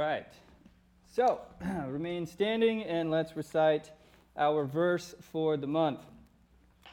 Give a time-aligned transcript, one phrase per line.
[0.00, 0.32] right.
[1.14, 1.42] So,
[1.86, 3.90] remain standing and let's recite
[4.34, 6.00] our verse for the month.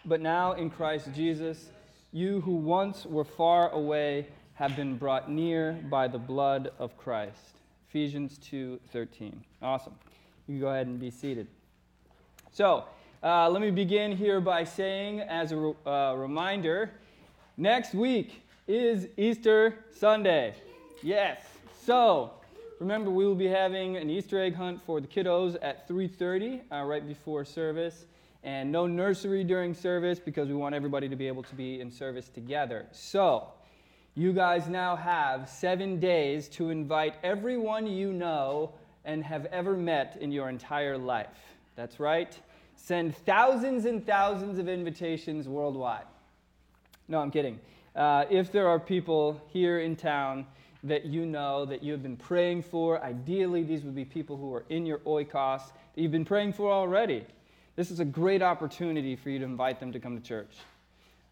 [0.04, 1.70] But now in Christ Jesus,
[2.12, 7.56] you who once were far away have been brought near by the blood of Christ.
[7.88, 9.42] Ephesians 2:13.
[9.62, 9.96] Awesome.
[10.46, 11.48] You can go ahead and be seated.
[12.52, 12.84] So,
[13.24, 16.92] uh, let me begin here by saying, as a re- uh, reminder,
[17.56, 20.56] next week is Easter Sunday.
[21.02, 21.42] Yes.
[21.86, 22.34] So,
[22.80, 26.84] remember we will be having an Easter egg hunt for the kiddos at 3:30 uh,
[26.84, 28.06] right before service,
[28.44, 31.92] and no nursery during service because we want everybody to be able to be in
[31.92, 32.86] service together.
[32.92, 33.48] So,
[34.16, 38.72] you guys now have seven days to invite everyone you know
[39.06, 41.56] and have ever met in your entire life.
[41.76, 42.38] That's right.
[42.76, 46.06] Send thousands and thousands of invitations worldwide.
[47.08, 47.60] No, I'm kidding.
[47.96, 50.46] Uh, if there are people here in town
[50.88, 54.54] that you know that you have been praying for, ideally these would be people who
[54.54, 57.26] are in your oikos that you've been praying for already.
[57.76, 60.56] This is a great opportunity for you to invite them to come to church.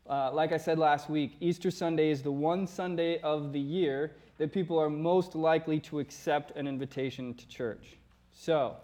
[0.08, 4.12] Uh, like I said last week, Easter Sunday is the one Sunday of the year
[4.38, 7.98] that people are most likely to accept an invitation to church.
[8.32, 8.76] So,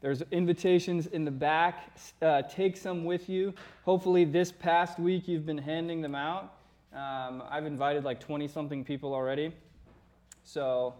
[0.00, 1.96] there's invitations in the back.
[2.22, 3.54] Uh, take some with you.
[3.84, 6.52] Hopefully, this past week you've been handing them out.
[6.92, 9.52] Um, I've invited like 20 something people already.
[10.48, 10.94] So,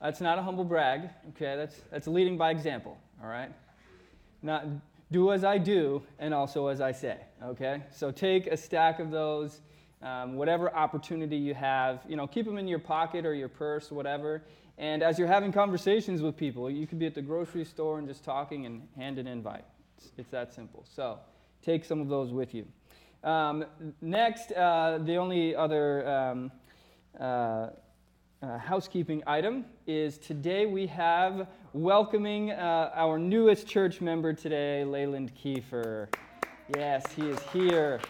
[0.00, 1.56] that's not a humble brag, okay?
[1.56, 3.52] That's, that's leading by example, all right?
[4.42, 4.64] Not
[5.10, 7.82] do as I do and also as I say, okay?
[7.94, 9.60] So, take a stack of those.
[10.00, 13.90] Um, whatever opportunity you have, you know, keep them in your pocket or your purse,
[13.90, 14.42] whatever,
[14.78, 18.08] and as you're having conversations with people, you could be at the grocery store and
[18.08, 19.64] just talking and hand an invite.
[19.98, 20.84] It's, it's that simple.
[20.94, 21.18] So
[21.62, 22.66] take some of those with you.
[23.22, 23.64] Um,
[24.00, 26.52] next, uh, the only other um,
[27.18, 27.68] uh,
[28.42, 35.32] uh, housekeeping item is today we have welcoming uh, our newest church member today, Leyland
[35.34, 36.08] Kiefer.
[36.76, 38.00] Yes, he is here.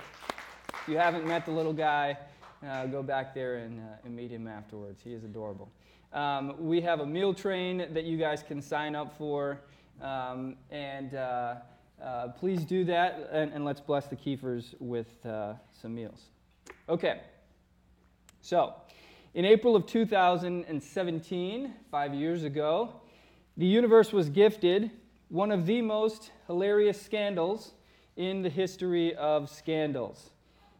[0.69, 2.19] If you haven't met the little guy,
[2.67, 5.01] uh, go back there and, uh, and meet him afterwards.
[5.03, 5.71] He is adorable.
[6.13, 9.61] Um, we have a meal train that you guys can sign up for.
[10.01, 11.57] Um, and uh,
[12.03, 13.29] uh, please do that.
[13.33, 16.25] And, and, let's bless the Kiefers with some meals.
[16.89, 17.21] Okay.
[18.43, 18.75] So,
[19.37, 22.91] in April of 2017, five years ago,
[23.59, 24.91] the universe was gifted
[25.29, 27.75] one of the most hilarious scandals
[28.17, 30.31] in the history of scandals.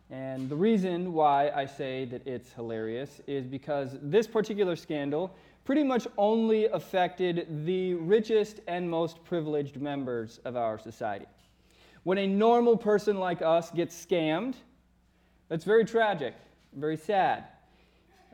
[0.09, 5.85] And the reason why I say that it's hilarious is because this particular scandal pretty
[5.85, 11.27] much only affected the richest and most privileged members of our society.
[12.05, 14.55] When a normal person like us gets scammed,
[15.51, 16.33] that's very tragic,
[16.73, 17.45] very sad.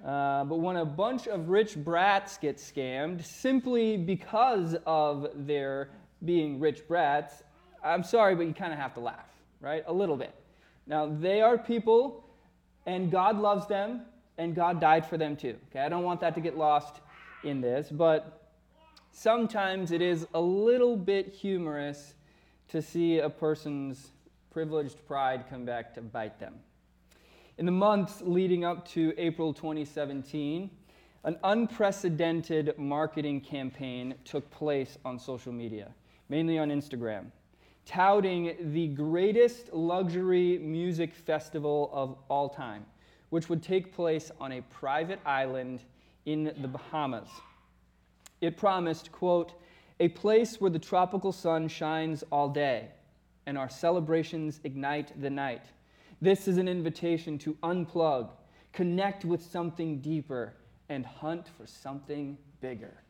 [0.04, 5.90] Uh, but when a bunch of rich brats get scammed simply because of their
[6.24, 7.42] being rich brats,
[7.84, 9.28] I'm sorry, but you kind of have to laugh,
[9.60, 9.84] right?
[9.86, 10.34] A little bit.
[10.86, 12.24] Now, they are people,
[12.84, 14.02] and God loves them,
[14.38, 15.56] and God died for them too.
[15.70, 17.00] Okay, I don't want that to get lost
[17.44, 18.50] in this, but
[19.12, 22.14] sometimes it is a little bit humorous
[22.69, 24.10] to see a person's
[24.50, 26.54] privileged pride come back to bite them.
[27.58, 30.70] In the months leading up to April 2017,
[31.24, 35.94] an unprecedented marketing campaign took place on social media,
[36.28, 37.26] mainly on Instagram
[37.84, 42.86] touting the greatest luxury music festival of all time,
[43.30, 45.80] which would take place on a private island
[46.26, 47.28] in the Bahamas.
[48.40, 49.54] It promised, quote,
[50.00, 52.88] a place where the tropical sun shines all day
[53.46, 55.64] and our celebrations ignite the night.
[56.22, 58.31] This is an invitation to unplug,
[58.73, 60.55] connect with something deeper,
[60.88, 63.02] and hunt for something bigger.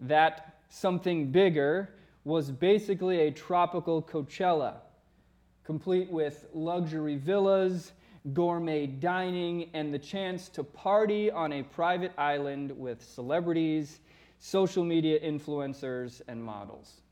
[0.00, 1.90] That something bigger
[2.24, 4.76] was basically a tropical Coachella,
[5.62, 7.92] complete with luxury villas,
[8.32, 14.00] gourmet dining, and the chance to party on a private island with celebrities,
[14.38, 17.02] social media influencers, and models.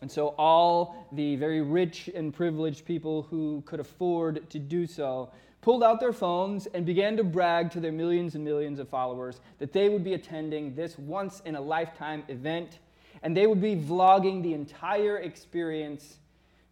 [0.00, 5.32] And so all the very rich and privileged people who could afford to do so
[5.62, 9.40] pulled out their phones and began to brag to their millions and millions of followers
[9.58, 12.78] that they would be attending this once in a lifetime event
[13.22, 16.18] and they would be vlogging the entire experience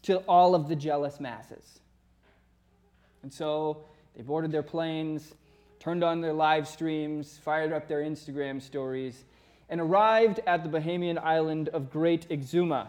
[0.03, 1.79] to all of the jealous masses.
[3.23, 3.85] And so
[4.17, 5.35] they boarded their planes,
[5.79, 9.25] turned on their live streams, fired up their Instagram stories,
[9.69, 12.89] and arrived at the Bahamian island of Great Exuma,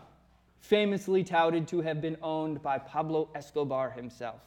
[0.62, 4.40] famously touted to have been owned by Pablo Escobar himself.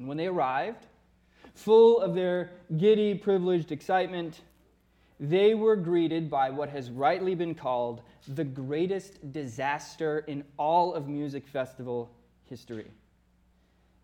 [0.00, 0.86] And when they arrived,
[1.54, 4.40] full of their giddy, privileged excitement,
[5.20, 11.06] they were greeted by what has rightly been called the greatest disaster in all of
[11.06, 12.10] music festival
[12.48, 12.90] history.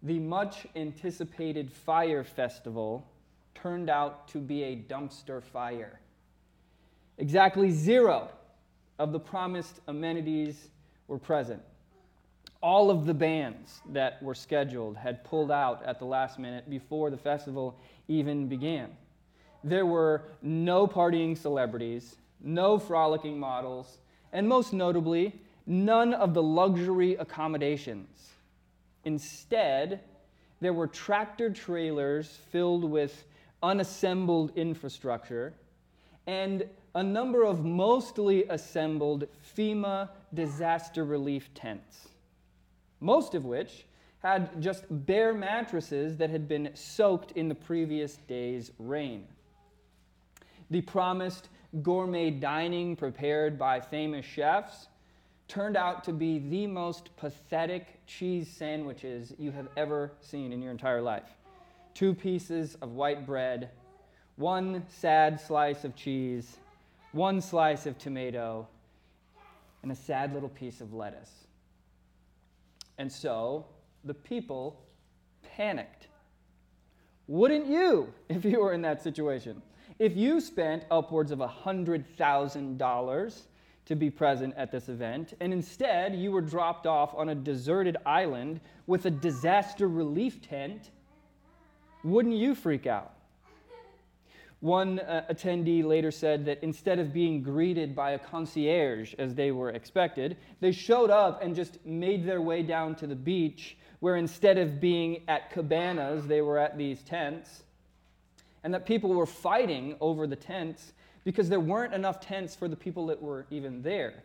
[0.03, 3.11] The much anticipated Fyre Festival
[3.55, 5.99] turned out to be a dumpster fire.
[7.17, 8.29] Exactly zero
[8.99, 10.69] of the promised amenities
[11.09, 11.63] were present.
[12.63, 17.11] All of the bands that were scheduled had pulled out at the last minute before
[17.11, 18.91] the festival even began.
[19.63, 23.99] There were no partying celebrities, no frolicking models,
[24.33, 28.33] and most notably, none of the luxury accommodations.
[29.05, 30.01] Instead,
[30.61, 33.25] there were tractor trailers filled with
[33.63, 35.55] unassembled infrastructure
[36.27, 36.65] and
[36.95, 39.27] a number of mostly assembled
[39.57, 42.09] FEMA disaster relief tents,
[43.01, 43.87] most of which
[44.21, 49.27] had just bare mattresses that had been soaked in the previous day's rain.
[50.71, 51.49] The promised
[51.83, 54.89] gourmet dining prepared by famous chefs
[55.49, 60.73] turned out to be the most pathetic cheese sandwiches you have ever seen in your
[60.73, 61.37] entire life.
[61.95, 63.71] Two pieces of white bread,
[64.37, 66.57] one sad slice of cheese,
[67.13, 68.67] one slice of tomato,
[69.83, 71.46] and a sad little piece of lettuce.
[72.99, 73.67] And so
[74.05, 74.83] the people
[75.43, 76.09] panicked.
[77.27, 79.63] Wouldn't you if you were in that situation?
[79.99, 83.43] If you spent upwards of $100,000
[83.87, 87.97] to be present at this event, and instead you were dropped off on a deserted
[88.05, 90.91] island with a disaster relief tent,
[92.05, 93.16] wouldn't you freak out?
[94.67, 99.53] One uh, attendee later said that instead of being greeted by a concierge as they
[99.53, 104.17] were expected, they showed up and just made their way down to the beach, where
[104.17, 107.63] instead of being at cabanas, they were at these tents
[108.65, 112.75] and that people were fighting over the tents because there weren't enough tents for the
[112.75, 114.25] people that were even there.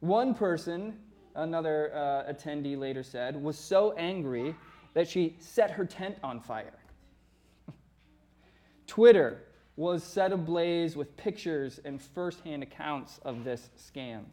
[0.00, 0.98] One person,
[1.34, 4.54] another uh, attendee later said, was so angry
[4.94, 6.72] that she set her tent on fire.
[8.86, 9.42] Twitter
[9.76, 14.24] was set ablaze with pictures and firsthand accounts of this scam.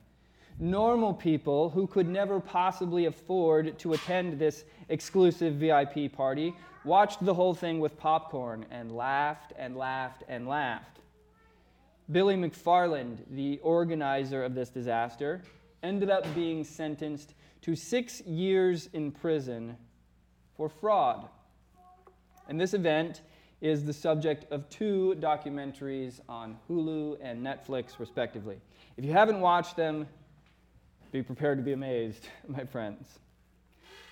[0.59, 7.33] Normal people who could never possibly afford to attend this exclusive VIP party watched the
[7.33, 10.99] whole thing with popcorn and laughed and laughed and laughed.
[12.11, 15.41] Billy McFarland, the organizer of this disaster,
[15.81, 19.75] ended up being sentenced to six years in prison
[20.55, 21.27] for fraud.
[22.47, 23.21] And this event
[23.63, 28.59] is the subject of two documentaries on Hulu and Netflix, respectively.
[28.97, 30.05] If you haven't watched them,
[31.13, 33.19] be prepared to be amazed, my friends.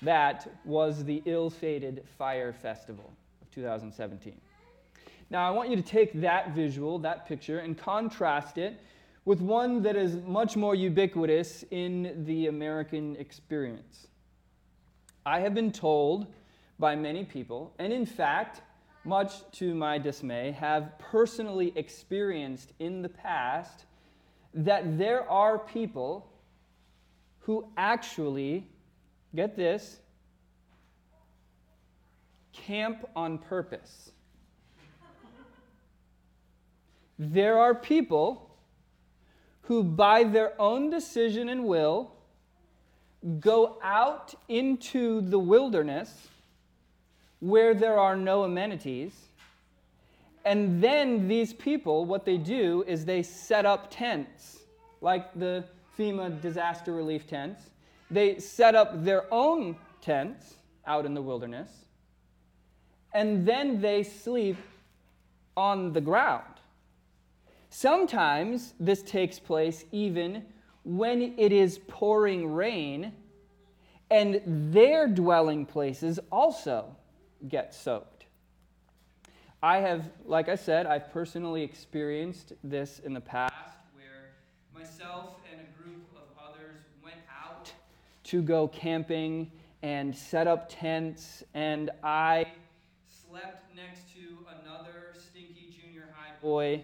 [0.03, 4.39] That was the ill fated Fyre Festival of 2017.
[5.29, 8.79] Now, I want you to take that visual, that picture, and contrast it
[9.25, 14.08] with one that is much more ubiquitous in the American experience.
[15.25, 16.27] I have been told
[16.79, 18.62] by many people, and in fact,
[19.03, 23.86] much to my dismay, have personally experienced in the past
[24.53, 26.29] that there are people
[27.39, 28.67] who actually
[29.36, 30.00] get this,
[32.53, 34.12] camp on purpose.
[37.17, 38.55] There are people
[39.63, 42.13] who, by their own decision and will,
[43.39, 46.27] go out into the wilderness
[47.42, 49.14] where there are no amenities.
[50.46, 54.60] And then these people, what they do is they set up tents,
[55.02, 55.66] like the
[55.98, 57.64] FEMA disaster relief tents,
[58.10, 60.56] they set up their own tents
[60.88, 61.70] out in the wilderness,
[63.14, 64.58] and then they sleep
[65.56, 66.46] on the ground.
[67.70, 70.46] Sometimes this takes place even
[70.84, 73.14] when it is pouring rain
[74.10, 76.96] and their dwelling places also
[77.48, 78.26] get soaked.
[79.64, 83.54] I have, like I said, I've personally experienced this in the past
[83.94, 84.32] where
[84.74, 87.72] myself and a group of others went out
[88.24, 89.52] to go camping
[89.84, 92.48] and set up tents, and I
[93.08, 94.20] slept next to
[94.62, 96.84] another stinky junior high boy,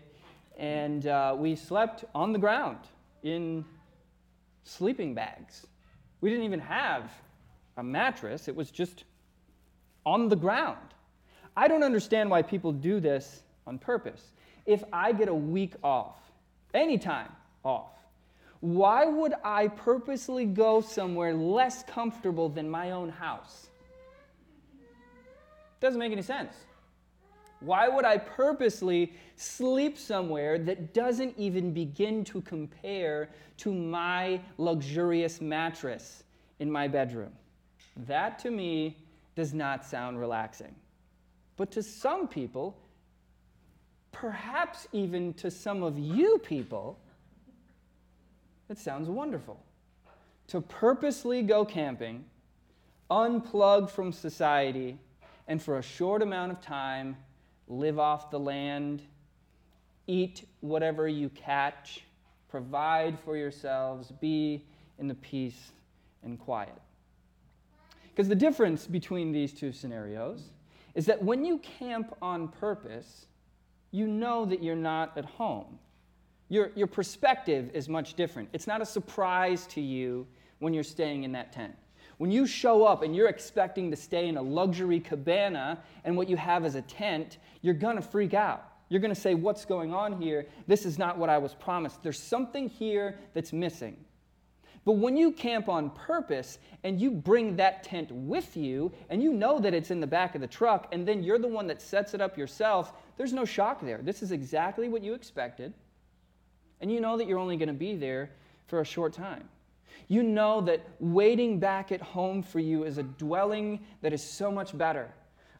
[0.57, 2.77] and uh, we slept on the ground
[3.23, 3.65] in
[4.63, 5.65] sleeping bags.
[6.21, 7.11] We didn't even have
[7.77, 9.03] a mattress, it was just
[10.07, 10.77] on the ground.
[11.57, 14.31] I don't understand why people do this on purpose.
[14.65, 16.15] If I get a week off,
[16.73, 17.29] anytime
[17.65, 17.91] off,
[18.61, 23.67] why would I purposely go somewhere less comfortable than my own house?
[25.81, 26.53] Doesn't make any sense.
[27.59, 35.41] Why would I purposely sleep somewhere that doesn't even begin to compare to my luxurious
[35.41, 36.23] mattress
[36.59, 37.33] in my bedroom?
[38.05, 38.95] That to me
[39.37, 40.73] does not sound relaxing.
[41.57, 42.75] But to some people,
[44.11, 46.99] perhaps even to some of you people,
[48.67, 49.63] it sounds wonderful.
[50.47, 52.25] To purposely go camping,
[53.11, 54.97] unplug from society,
[55.47, 57.15] and for a short amount of time,
[57.67, 59.03] live off the land,
[60.07, 62.01] eat whatever you catch,
[62.49, 64.65] provide for yourselves, be
[64.97, 65.73] in the peace
[66.23, 66.81] and quiet.
[68.17, 70.49] Because the difference between these two scenarios
[70.95, 73.27] is that when you camp on purpose,
[73.91, 75.77] you know that you're not at home.
[76.49, 78.49] Your, your perspective is much different.
[78.53, 80.25] It's not a surprise to you
[80.57, 81.75] when you're staying in that tent.
[82.17, 86.27] When you show up and you're expecting to stay in a luxury cabana and what
[86.27, 88.65] you have is a tent, you're to freak out.
[88.89, 90.47] You're to say, What's going on here?
[90.65, 92.01] This is not what I was promised.
[92.01, 93.95] There's something here that's missing.
[94.87, 99.33] But when you camp on purpose and you bring that tent with you and you
[99.33, 101.81] know that it's in the back of the truck and then you're the one that
[101.81, 103.99] sets it up yourself, there's no shock there.
[104.01, 105.73] This is exactly what you expected.
[106.79, 108.29] And you know that you're only going to be there
[108.67, 109.49] for a short time.
[110.07, 114.49] You know that waiting back at home for you is a dwelling that is so
[114.49, 115.13] much better,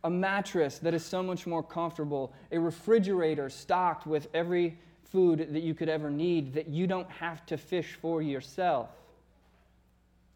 [0.06, 5.64] a mattress that is so much more comfortable, a refrigerator stocked with every food that
[5.64, 8.88] you could ever need that you don't have to fish for yourself.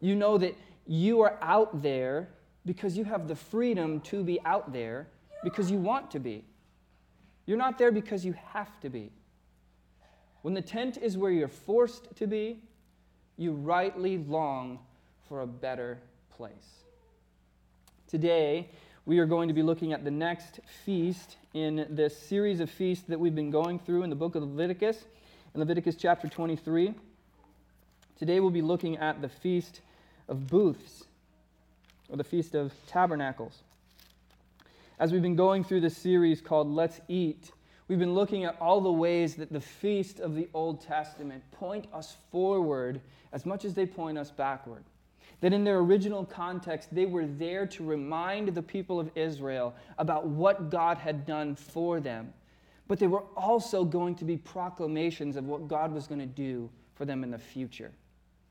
[0.02, 2.28] You know that you are out there
[2.66, 5.06] because you have the freedom to be out there
[5.44, 6.44] because you want to be.
[7.46, 9.12] You're not there because you have to be.
[10.42, 12.58] When the tent is where you're forced to be,
[13.36, 14.80] you rightly long
[15.28, 15.98] for a better
[16.36, 16.82] place.
[18.08, 18.68] Today,
[19.06, 23.04] we are going to be looking at the next feast in this series of feasts
[23.06, 25.04] that we've been going through in the book of Leviticus,
[25.54, 26.92] in Leviticus chapter 23.
[28.18, 29.80] Today, we'll be looking at the feast
[30.28, 31.04] of booths,
[32.08, 33.62] or the Feast of Tabernacles.
[34.98, 37.50] As we've been going through this series called Let's Eat,
[37.88, 41.86] we've been looking at all the ways that the feast of the Old Testament point
[41.92, 43.00] us forward
[43.32, 44.84] as much as they point us backward.
[45.40, 50.26] That in their original context, they were there to remind the people of Israel about
[50.26, 52.32] what God had done for them.
[52.86, 56.70] But they were also going to be proclamations of what God was going to do
[56.94, 57.90] for them in the future.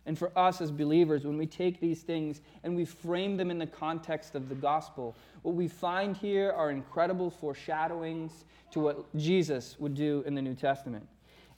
[0.06, 3.60] And for us as believers, when we take these things and we frame them in
[3.60, 9.76] the context of the gospel, what we find here are incredible foreshadowings to what Jesus
[9.80, 11.08] would do in the New Testament.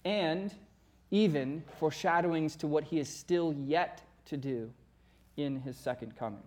[0.04, 0.54] And
[1.12, 4.72] even foreshadowings to what he is still yet to do
[5.38, 6.44] in his second coming.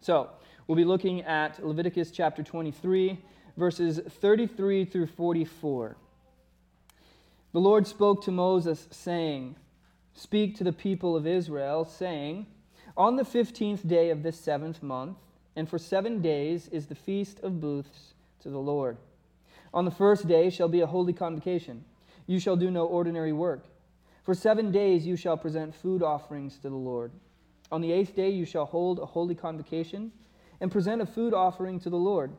[0.00, 0.30] So,
[0.66, 3.18] we'll be looking at Leviticus chapter 23,
[3.56, 5.96] verses 33 through 44.
[7.52, 9.56] The Lord spoke to Moses, saying,
[10.14, 12.46] Speak to the people of Israel, saying,
[12.96, 15.16] On the fifteenth day of this seventh month,
[15.56, 18.96] and for seven days is the feast of booths to the Lord.
[19.72, 21.84] On the first day shall be a holy convocation.
[22.26, 23.64] You shall do no ordinary work.
[24.22, 27.12] For seven days you shall present food offerings to the Lord.
[27.72, 30.12] On the eighth day you shall hold a holy convocation
[30.60, 32.32] and present a food offering to the Lord.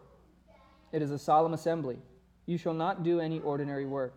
[0.91, 1.97] It is a solemn assembly.
[2.45, 4.13] You shall not do any ordinary work.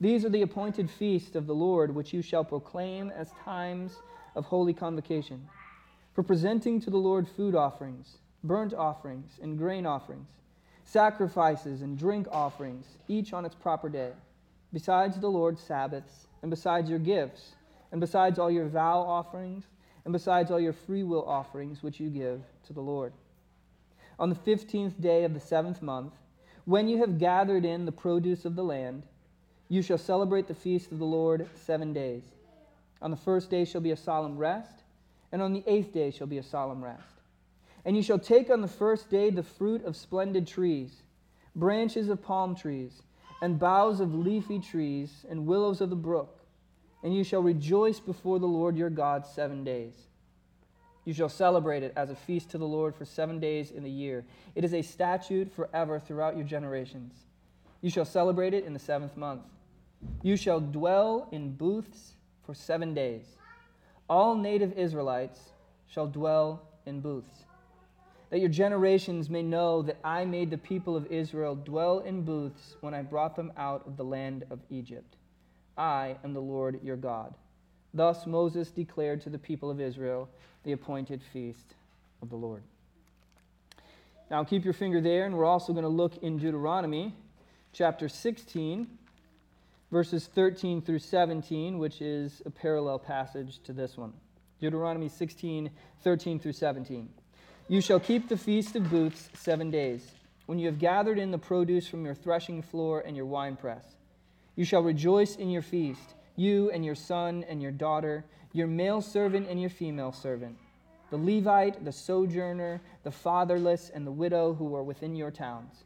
[0.00, 3.96] These are the appointed feasts of the Lord, which you shall proclaim as times
[4.36, 5.48] of holy convocation,
[6.14, 10.28] for presenting to the Lord food offerings, burnt offerings, and grain offerings,
[10.84, 14.12] sacrifices and drink offerings, each on its proper day,
[14.72, 17.56] besides the Lord's Sabbaths, and besides your gifts,
[17.90, 19.64] and besides all your vow offerings,
[20.04, 23.12] and besides all your free will offerings which you give to the Lord.
[24.20, 26.12] On the fifteenth day of the seventh month,
[26.64, 29.02] when you have gathered in the produce of the land,
[29.68, 32.22] you shall celebrate the feast of the Lord seven days.
[33.02, 34.82] On the first day shall be a solemn rest,
[35.30, 37.02] and on the eighth day shall be a solemn rest.
[37.84, 41.02] And you shall take on the first day the fruit of splendid trees,
[41.54, 43.02] branches of palm trees,
[43.40, 46.40] and boughs of leafy trees, and willows of the brook,
[47.02, 49.94] and you shall rejoice before the Lord your God seven days.
[51.04, 53.90] You shall celebrate it as a feast to the Lord for seven days in the
[53.90, 54.24] year.
[54.54, 57.14] It is a statute forever throughout your generations.
[57.80, 59.42] You shall celebrate it in the seventh month.
[60.22, 62.14] You shall dwell in booths
[62.44, 63.24] for seven days.
[64.08, 65.40] All native Israelites
[65.86, 67.44] shall dwell in booths,
[68.30, 72.76] that your generations may know that I made the people of Israel dwell in booths
[72.80, 75.16] when I brought them out of the land of Egypt.
[75.76, 77.34] I am the Lord your God.
[77.94, 80.28] Thus Moses declared to the people of Israel
[80.64, 81.74] the appointed feast
[82.22, 82.62] of the Lord.
[84.30, 87.14] Now keep your finger there, and we're also going to look in Deuteronomy
[87.72, 88.86] chapter 16
[89.90, 94.12] verses 13 through 17, which is a parallel passage to this one.
[94.60, 95.70] Deuteronomy 16,
[96.02, 97.08] 13 through 17.
[97.68, 100.10] You shall keep the feast of booths seven days,
[100.46, 103.84] when you have gathered in the produce from your threshing floor and your winepress.
[104.56, 109.00] You shall rejoice in your feast, you and your son and your daughter, your male
[109.00, 110.56] servant and your female servant,
[111.10, 115.84] the Levite, the sojourner, the fatherless, and the widow who are within your towns.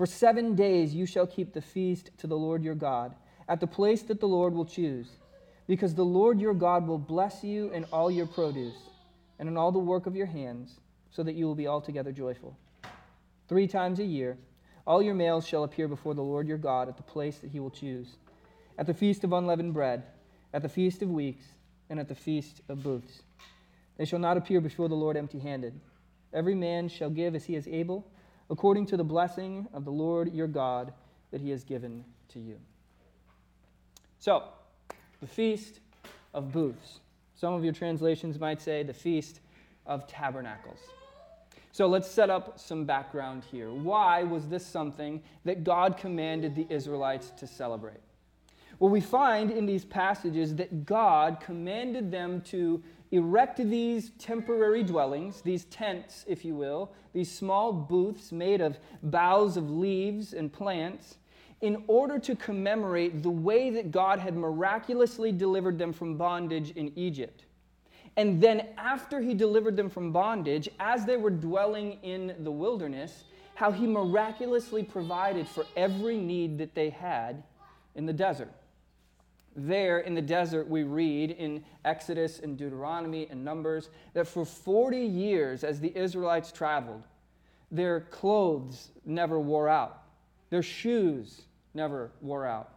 [0.00, 3.14] For seven days you shall keep the feast to the Lord your God,
[3.50, 5.08] at the place that the Lord will choose,
[5.66, 8.78] because the Lord your God will bless you in all your produce
[9.38, 10.80] and in all the work of your hands,
[11.10, 12.56] so that you will be altogether joyful.
[13.46, 14.38] Three times a year,
[14.86, 17.60] all your males shall appear before the Lord your God at the place that he
[17.60, 18.16] will choose,
[18.78, 20.04] at the feast of unleavened bread,
[20.54, 21.44] at the feast of weeks,
[21.90, 23.20] and at the feast of booths.
[23.98, 25.78] They shall not appear before the Lord empty handed.
[26.32, 28.06] Every man shall give as he is able
[28.50, 30.92] according to the blessing of the Lord your God
[31.30, 32.56] that he has given to you.
[34.18, 34.44] So,
[35.20, 35.80] the Feast
[36.34, 37.00] of Booths.
[37.34, 39.40] Some of your translations might say the Feast
[39.86, 40.78] of Tabernacles.
[41.72, 43.70] So let's set up some background here.
[43.70, 48.00] Why was this something that God commanded the Israelites to celebrate?
[48.78, 55.40] Well, we find in these passages that God commanded them to erect these temporary dwellings,
[55.42, 61.16] these tents, if you will, these small booths made of boughs of leaves and plants,
[61.60, 66.92] in order to commemorate the way that God had miraculously delivered them from bondage in
[66.96, 67.44] Egypt.
[68.16, 73.24] And then, after he delivered them from bondage, as they were dwelling in the wilderness,
[73.54, 77.42] how he miraculously provided for every need that they had
[77.94, 78.50] in the desert.
[79.56, 84.98] There in the desert, we read in Exodus and Deuteronomy and Numbers that for 40
[84.98, 87.02] years, as the Israelites traveled,
[87.70, 90.02] their clothes never wore out,
[90.50, 91.42] their shoes
[91.74, 92.74] never wore out.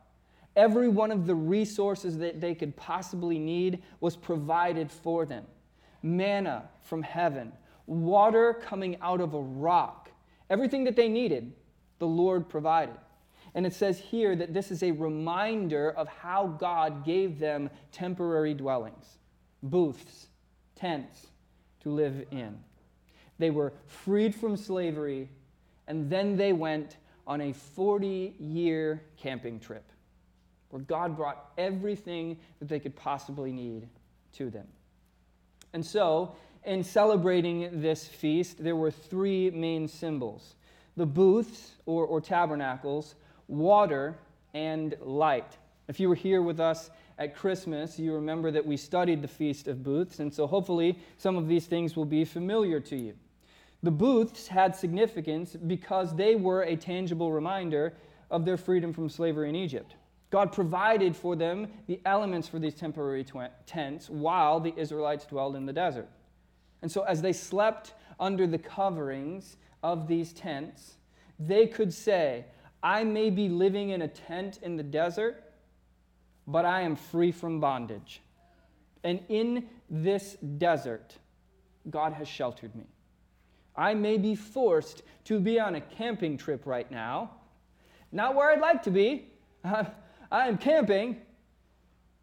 [0.55, 5.45] Every one of the resources that they could possibly need was provided for them
[6.03, 7.51] manna from heaven,
[7.87, 10.11] water coming out of a rock.
[10.49, 11.53] Everything that they needed,
[11.99, 12.95] the Lord provided.
[13.55, 18.53] And it says here that this is a reminder of how God gave them temporary
[18.53, 19.17] dwellings,
[19.61, 20.27] booths,
[20.75, 21.27] tents
[21.81, 22.57] to live in.
[23.37, 25.29] They were freed from slavery,
[25.87, 29.83] and then they went on a 40 year camping trip
[30.69, 33.87] where God brought everything that they could possibly need
[34.33, 34.67] to them.
[35.73, 36.35] And so,
[36.65, 40.55] in celebrating this feast, there were three main symbols
[40.95, 43.15] the booths or, or tabernacles
[43.47, 44.17] water,
[44.53, 45.57] and light.
[45.87, 49.67] If you were here with us at Christmas, you remember that we studied the Feast
[49.67, 53.13] of Booths, and so hopefully some of these things will be familiar to you.
[53.83, 57.93] The booths had significance because they were a tangible reminder
[58.31, 59.95] of their freedom from slavery in Egypt.
[60.29, 65.55] God provided for them the elements for these temporary tw- tents while the Israelites dwelled
[65.55, 66.07] in the desert.
[66.81, 70.95] And so, as they slept under the coverings of these tents,
[71.37, 72.45] they could say,
[72.83, 75.41] I may be living in a tent in the desert,
[76.45, 78.21] but I am free from bondage.
[79.05, 81.17] And in this desert,
[81.89, 82.83] God has sheltered me.
[83.75, 87.31] I may be forced to be on a camping trip right now,
[88.11, 89.29] not where I'd like to be.
[89.63, 91.17] I am camping,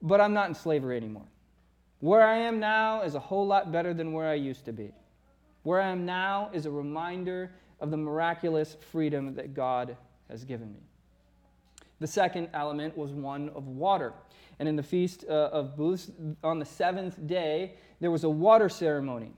[0.03, 1.27] but I'm not in slavery anymore.
[2.01, 4.93] Where I am now is a whole lot better than where I used to be.
[5.63, 9.97] Where I am now is a reminder of the miraculous freedom that God
[10.31, 10.81] has given me.
[12.01, 14.13] The second element was one of water.
[14.59, 16.11] And in the Feast uh, of Booths,
[16.43, 19.33] on the seventh day, there was a water ceremony.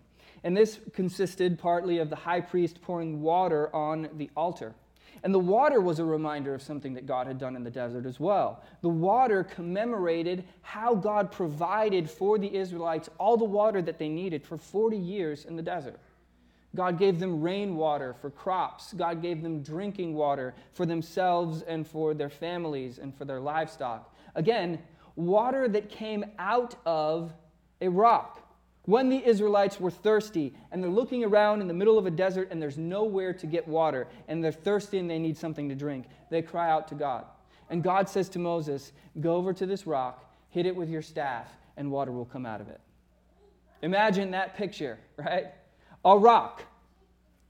[0.45, 4.75] And this consisted partly of the high priest pouring water on the altar.
[5.25, 8.07] And the water was a reminder of something that God had done in the desert
[8.07, 8.65] as well.
[8.81, 14.45] The water commemorated how God provided for the Israelites all the water that they needed
[14.45, 16.01] for 40 years in the desert.
[16.75, 18.95] God gave them rainwater for crops.
[18.95, 24.15] God gave them drinking water for themselves and for their families and for their livestock.
[24.35, 24.79] Again,
[25.15, 27.35] water that came out of
[27.81, 28.39] a rock.
[28.87, 32.49] When the Israelites were thirsty and they're looking around in the middle of a desert
[32.51, 36.07] and there's nowhere to get water and they're thirsty and they need something to drink,
[36.31, 37.27] they cry out to God.
[37.71, 41.49] And God says to Moses, Go over to this rock, hit it with your staff,
[41.77, 42.81] and water will come out of it.
[43.83, 45.47] Imagine that picture, right?
[46.05, 46.65] A rock,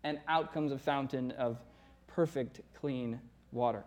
[0.05, 1.59] and out comes a fountain of
[2.07, 3.85] perfect, clean water.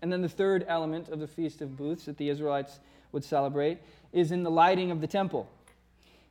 [0.00, 2.78] And then the third element of the Feast of Booths that the Israelites
[3.12, 3.78] would celebrate
[4.12, 5.48] is in the lighting of the temple.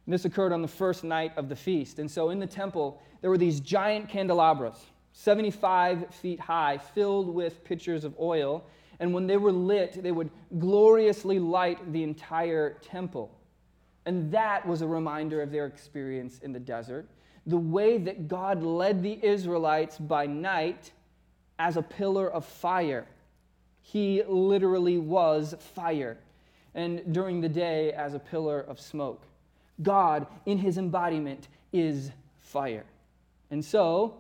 [0.06, 2.00] And this occurred on the first night of the feast.
[2.00, 4.76] And so in the temple, there were these giant candelabras,
[5.14, 8.66] 75 feet high, filled with pitchers of oil.
[9.00, 13.32] And when they were lit, they would gloriously light the entire temple.
[14.06, 17.08] And that was a reminder of their experience in the desert.
[17.46, 20.92] The way that God led the Israelites by night
[21.60, 23.08] as a pillar of fire.
[23.82, 26.18] He literally was fire.
[26.76, 29.24] And during the day as a pillar of smoke.
[29.82, 32.86] God, in his embodiment, is fire.
[33.52, 34.16] And so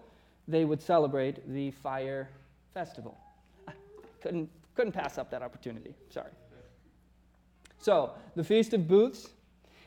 [0.47, 2.29] they would celebrate the fire
[2.73, 3.17] festival.
[4.21, 5.93] couldn't, couldn't pass up that opportunity.
[6.09, 6.31] Sorry.
[7.79, 9.29] So, the Feast of Booths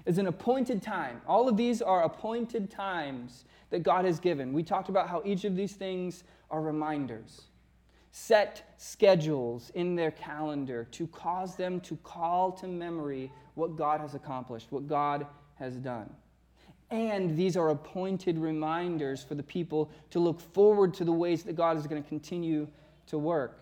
[0.06, 1.20] is an appointed time.
[1.26, 4.52] All of these are appointed times that God has given.
[4.52, 7.42] We talked about how each of these things are reminders.
[8.12, 14.14] Set schedules in their calendar to cause them to call to memory what God has
[14.14, 16.08] accomplished, what God has done.
[16.90, 21.56] And these are appointed reminders for the people to look forward to the ways that
[21.56, 22.68] God is going to continue
[23.08, 23.60] to work.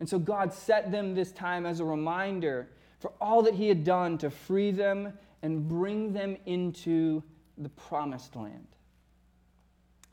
[0.00, 3.84] And so God set them this time as a reminder for all that He had
[3.84, 5.12] done to free them
[5.44, 7.22] and bring them into
[7.58, 8.66] the promised land.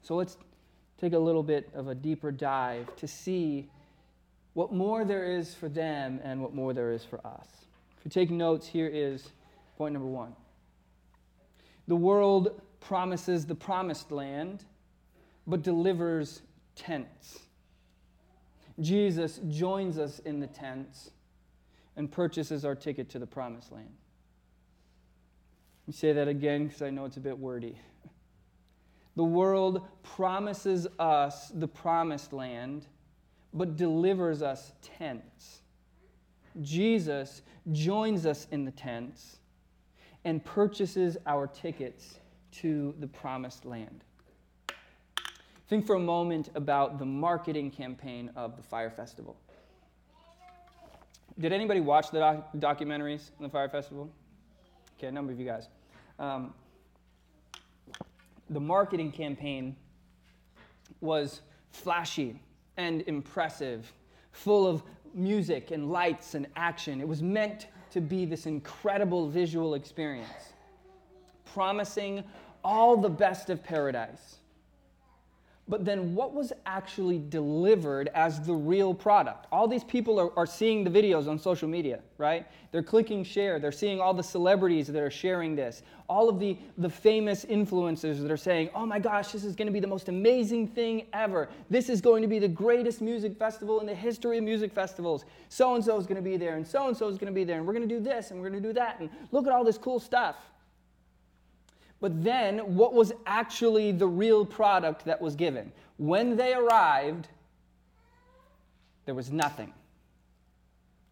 [0.02, 0.36] So let's
[1.00, 3.70] take a little bit of a deeper dive to see
[4.56, 7.48] what more there is for them and what more there is for us.
[7.98, 9.30] If you're taking notes, here is
[9.78, 10.36] point number one.
[11.88, 14.66] The world promises the promised land,
[15.48, 16.42] but delivers
[16.76, 17.40] tents.
[18.82, 21.12] Jesus joins us in the tents
[21.96, 23.96] and purchases our ticket to the promised land.
[25.92, 27.78] Me say that again because I know it's a bit wordy.
[29.18, 32.86] The world promises us the promised land,
[33.54, 35.64] but delivers us tents.
[36.62, 37.42] Jesus
[37.74, 39.40] joins us in the tents
[40.24, 42.20] and purchases our tickets
[42.54, 44.06] to the promised land.
[45.68, 49.36] Think for a moment about the marketing campaign of the Fyre Festival.
[51.38, 54.10] Did anybody watch the doc- documentaries on the Fyre Festival?
[54.98, 55.68] Okay, a number of you guys.
[56.22, 56.54] Um,
[58.52, 59.76] the marketing campaign
[61.02, 62.40] was flashy
[62.78, 63.92] and impressive,
[64.32, 64.84] full of
[65.16, 67.02] music and lights and action.
[67.02, 70.54] It was meant to be this incredible visual experience,
[71.54, 72.24] promising
[72.64, 74.38] all the best of paradise.
[75.72, 79.48] But then, what was actually delivered as the real product?
[79.54, 82.46] All these people are, are seeing the videos on social media, right?
[82.74, 83.58] They're clicking share.
[83.58, 85.84] They're seeing all the celebrities that are sharing this.
[86.10, 89.68] All of the, the famous influencers that are saying, oh my gosh, this is going
[89.68, 91.48] to be the most amazing thing ever.
[91.70, 95.24] This is going to be the greatest music festival in the history of music festivals.
[95.48, 97.34] So and so is going to be there, and so and so is going to
[97.34, 99.10] be there, and we're going to do this, and we're going to do that, and
[99.32, 100.36] look at all this cool stuff.
[102.02, 105.72] But then, what was actually the real product that was given?
[105.98, 107.28] When they arrived,
[109.06, 109.72] there was nothing.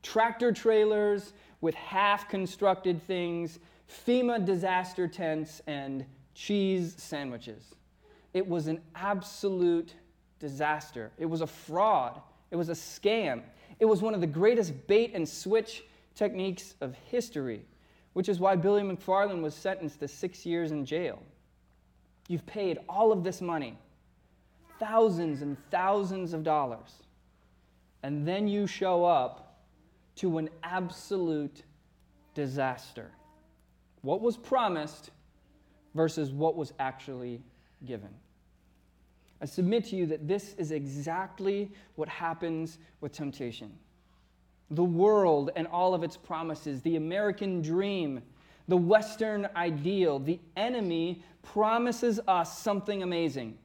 [0.02, 3.60] Tractor trailers with half constructed things,
[4.08, 7.75] FEMA disaster tents, and cheese sandwiches.
[8.34, 9.93] It was an absolute
[10.39, 11.12] disaster.
[11.19, 12.19] It was a fraud.
[12.49, 13.43] It was a scam.
[13.80, 15.84] It was one of the greatest bait and switch
[16.15, 17.65] techniques of history
[18.19, 21.23] which is why Billy McFarland was sentenced to six years in jail.
[22.27, 23.77] You've paid all of this money,
[24.77, 26.91] thousands and thousands of dollars,
[28.03, 29.62] and then you show up
[30.17, 31.63] to an absolute
[32.34, 33.10] disaster.
[34.01, 35.12] What was promised
[35.95, 37.41] versus what was actually
[37.86, 38.13] given.
[39.41, 43.71] I submit to you that this is exactly what happens with temptation
[44.71, 48.21] the world and all of its promises, the American dream,
[48.67, 53.58] the Western ideal, the enemy promises us something amazing.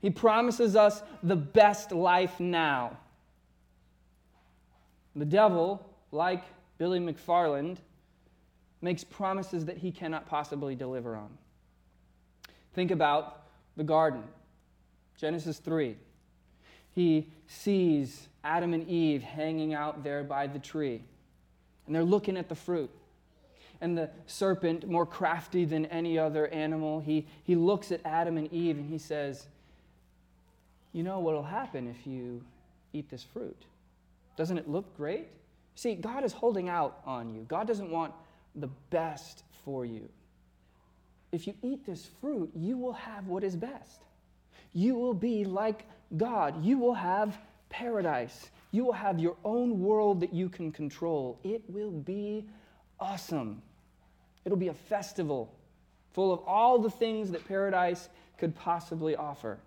[0.00, 2.96] He promises us the best life now.
[5.14, 6.42] The devil, like
[6.78, 7.76] Billy McFarland,
[8.80, 11.28] makes promises that he cannot possibly deliver on.
[12.72, 13.42] Think about
[13.76, 14.22] the garden.
[15.18, 15.96] Genesis 3.
[16.92, 21.02] He sees Adam and Eve hanging out there by the tree,
[21.86, 22.90] and they're looking at the fruit.
[23.82, 28.52] And the serpent, more crafty than any other animal, he, he looks at Adam and
[28.52, 29.46] Eve and he says,
[30.92, 32.42] You know what will happen if you
[32.92, 33.56] eat this fruit?
[34.36, 35.28] Doesn't it look great?
[35.76, 37.46] See, God is holding out on you.
[37.48, 38.12] God doesn't want
[38.54, 40.08] the best for you.
[41.32, 44.02] If you eat this fruit, you will have what is best.
[44.74, 46.64] You will be like God.
[46.64, 47.38] You will have
[47.70, 48.50] paradise.
[48.72, 51.38] You will have your own world that you can control.
[51.42, 52.44] It will be
[53.00, 53.62] awesome.
[54.44, 55.54] It'll be a festival
[56.12, 59.58] full of all the things that paradise could possibly offer.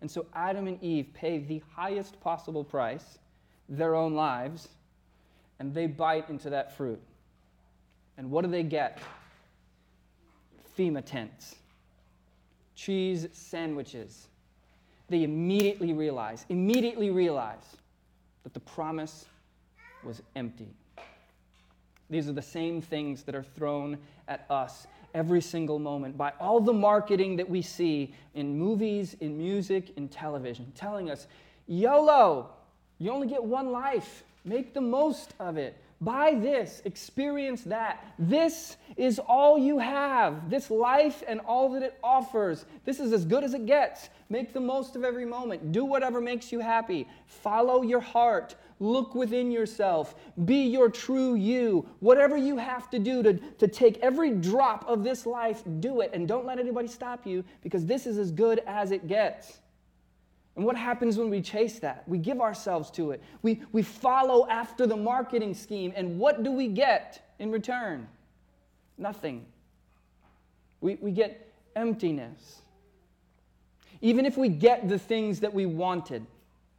[0.00, 3.18] And so Adam and Eve pay the highest possible price,
[3.68, 4.68] their own lives,
[5.58, 7.00] and they bite into that fruit.
[8.18, 9.00] And what do they get?
[10.76, 11.56] FEMA tents,
[12.74, 14.28] cheese sandwiches.
[15.12, 17.76] They immediately realize, immediately realize
[18.44, 19.26] that the promise
[20.02, 20.68] was empty.
[22.08, 26.60] These are the same things that are thrown at us every single moment by all
[26.60, 31.26] the marketing that we see in movies, in music, in television, telling us,
[31.66, 32.48] YOLO,
[32.98, 35.76] you only get one life, make the most of it.
[36.02, 38.04] Buy this, experience that.
[38.18, 40.50] This is all you have.
[40.50, 42.64] This life and all that it offers.
[42.84, 44.08] This is as good as it gets.
[44.28, 45.70] Make the most of every moment.
[45.70, 47.08] Do whatever makes you happy.
[47.26, 48.56] Follow your heart.
[48.80, 50.16] Look within yourself.
[50.44, 51.88] Be your true you.
[52.00, 56.10] Whatever you have to do to, to take every drop of this life, do it.
[56.14, 59.61] And don't let anybody stop you because this is as good as it gets.
[60.54, 62.04] And what happens when we chase that?
[62.06, 63.22] We give ourselves to it.
[63.42, 65.92] We, we follow after the marketing scheme.
[65.96, 68.06] And what do we get in return?
[68.98, 69.46] Nothing.
[70.80, 72.60] We, we get emptiness.
[74.02, 76.26] Even if we get the things that we wanted,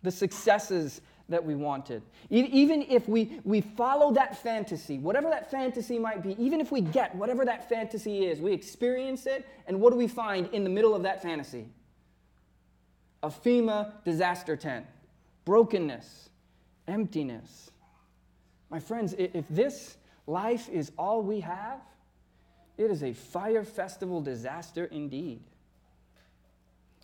[0.03, 2.03] the successes that we wanted.
[2.29, 6.81] Even if we, we follow that fantasy, whatever that fantasy might be, even if we
[6.81, 10.69] get whatever that fantasy is, we experience it, and what do we find in the
[10.69, 11.65] middle of that fantasy?
[13.23, 14.85] A FEMA disaster tent,
[15.45, 16.29] brokenness,
[16.87, 17.71] emptiness.
[18.69, 21.79] My friends, if this life is all we have,
[22.77, 25.41] it is a Fyre festival disaster indeed.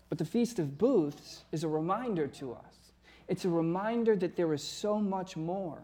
[0.10, 2.76] But the Feast of Booths is a reminder to us
[3.28, 5.80] it's a reminder that there is so much more.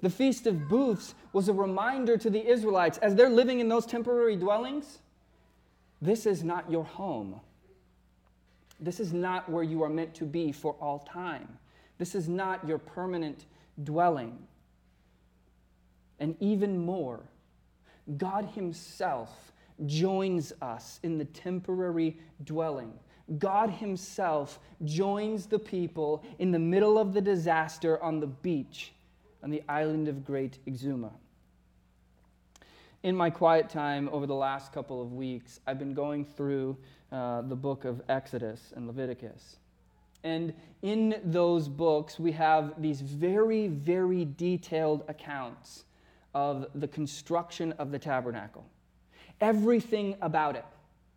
[0.00, 3.84] The Feast of Booths was a reminder to the Israelites as they're living in those
[3.84, 4.98] temporary dwellings
[6.00, 7.40] this is not your home.
[8.80, 11.58] This is not where you are meant to be for all time.
[11.98, 13.46] This is not your permanent
[13.82, 14.38] dwelling.
[16.20, 17.20] And even more,
[18.16, 19.52] God Himself
[19.86, 22.92] joins us in the temporary dwelling
[23.36, 28.94] God Himself joins the people in the middle of the disaster on the beach
[29.42, 31.12] on the island of Great Exuma.
[33.02, 36.76] In my quiet time over the last couple of weeks, I've been going through
[37.10, 39.56] uh, the book of Exodus and Leviticus.
[40.24, 45.84] And in those books, we have these very, very detailed accounts
[46.34, 48.66] of the construction of the tabernacle.
[49.40, 50.64] Everything about it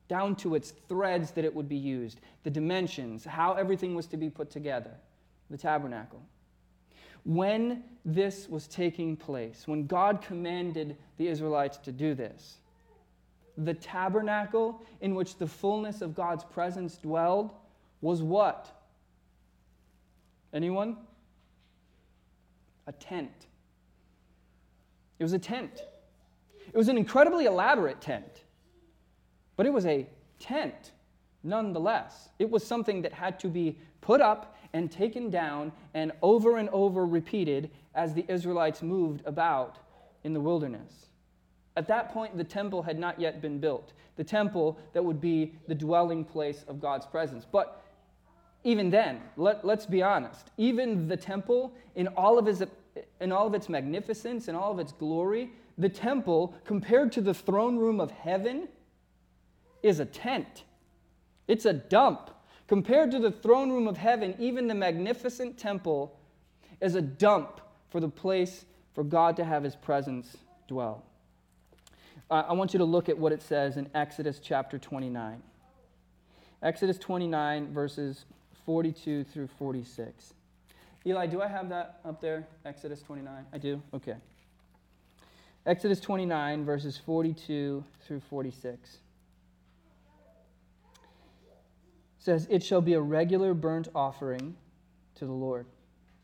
[0.07, 4.17] down to its threads that it would be used, the dimensions, how everything was to
[4.17, 4.91] be put together,
[5.49, 6.21] the tabernacle.
[7.23, 12.60] When this was taking place, when God commanded the Israelites to do this,
[13.57, 17.51] the tabernacle in which the fullness of God's presence dwelled
[18.01, 18.81] was what?
[20.53, 20.97] Anyone?
[22.87, 23.47] A tent.
[25.19, 25.83] It was a tent.
[26.73, 28.43] It was an incredibly elaborate tent.
[29.55, 30.07] But it was a
[30.39, 30.91] tent
[31.43, 32.29] nonetheless.
[32.39, 36.69] It was something that had to be put up and taken down and over and
[36.69, 39.77] over repeated as the Israelites moved about
[40.23, 41.10] in the wilderness.
[41.77, 45.53] At that point, the temple had not yet been built, the temple that would be
[45.67, 47.45] the dwelling place of God's presence.
[47.49, 47.81] But
[48.63, 52.61] even then, let, us be honest, even the temple, in all, of its,
[53.19, 57.33] in all of its magnificence and all of its glory, the temple, compared to the
[57.33, 58.67] throne room of heaven,
[59.81, 60.63] is a tent,
[61.47, 62.29] it's a dump.
[62.67, 66.17] Compared to the throne room of heaven, even the magnificent temple
[66.79, 71.03] is a dump for the place for God to have his presence dwell.
[72.31, 75.41] I want you to look at what it says in Exodus chapter 29.
[76.63, 78.25] Exodus 29, verses
[78.65, 80.33] 42 through 46.
[81.05, 82.47] Eli, do I have that up there?
[82.65, 83.45] Exodus 29?
[83.51, 83.81] I do?
[83.93, 84.15] Okay.
[85.65, 88.99] Exodus 29, verses 42 through 46.
[92.21, 94.55] says, It shall be a regular burnt offering
[95.15, 95.65] to the Lord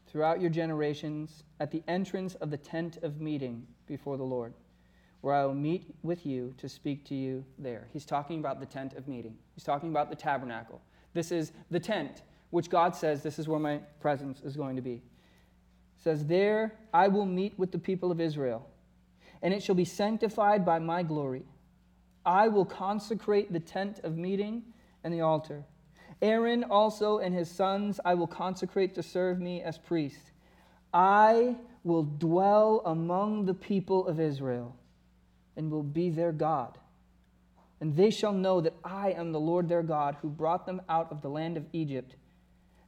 [0.07, 4.53] throughout your generations at the entrance of the tent of meeting before the Lord,
[5.21, 7.87] where I will meet with you to speak to you there.
[7.91, 10.81] He's talking about the tent of meeting, he's talking about the tabernacle.
[11.13, 14.81] This is the tent, which God says this is where my presence is going to
[14.81, 14.93] be.
[14.93, 18.67] It says, There I will meet with the people of Israel,
[19.41, 21.43] and it shall be sanctified by my glory.
[22.25, 24.63] I will consecrate the tent of meeting
[25.03, 25.63] and the altar.
[26.21, 30.31] Aaron also and his sons I will consecrate to serve me as priests.
[30.93, 34.75] I will dwell among the people of Israel
[35.57, 36.77] and will be their God.
[37.81, 41.11] And they shall know that I am the Lord their God who brought them out
[41.11, 42.15] of the land of Egypt,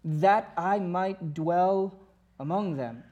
[0.03, 1.99] that I might dwell
[2.39, 3.03] among them.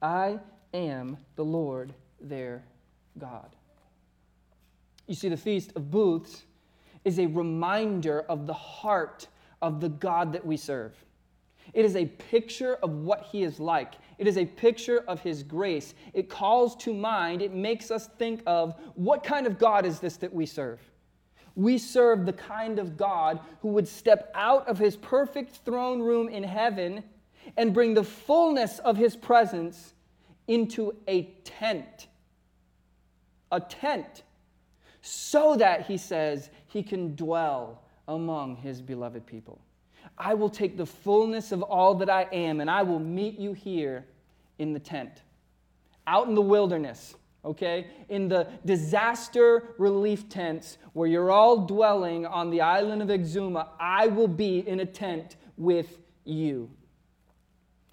[0.00, 0.40] I
[0.72, 2.64] am the Lord their
[3.18, 3.54] God.
[5.06, 6.44] You see, the Feast of Booths
[7.04, 9.26] is a reminder of the heart
[9.60, 10.94] of the God that we serve.
[11.74, 13.94] It is a picture of what he is like.
[14.22, 15.94] It is a picture of his grace.
[16.14, 20.16] It calls to mind, it makes us think of what kind of God is this
[20.18, 20.78] that we serve?
[21.56, 26.28] We serve the kind of God who would step out of his perfect throne room
[26.28, 27.02] in heaven
[27.56, 29.92] and bring the fullness of his presence
[30.46, 32.06] into a tent.
[33.50, 34.22] A tent
[35.00, 39.60] so that, he says, he can dwell among his beloved people.
[40.16, 43.52] I will take the fullness of all that I am, and I will meet you
[43.52, 44.06] here
[44.62, 45.22] in the tent,
[46.06, 47.88] out in the wilderness, okay?
[48.08, 54.06] In the disaster relief tents where you're all dwelling on the island of Exuma, I
[54.06, 56.70] will be in a tent with you.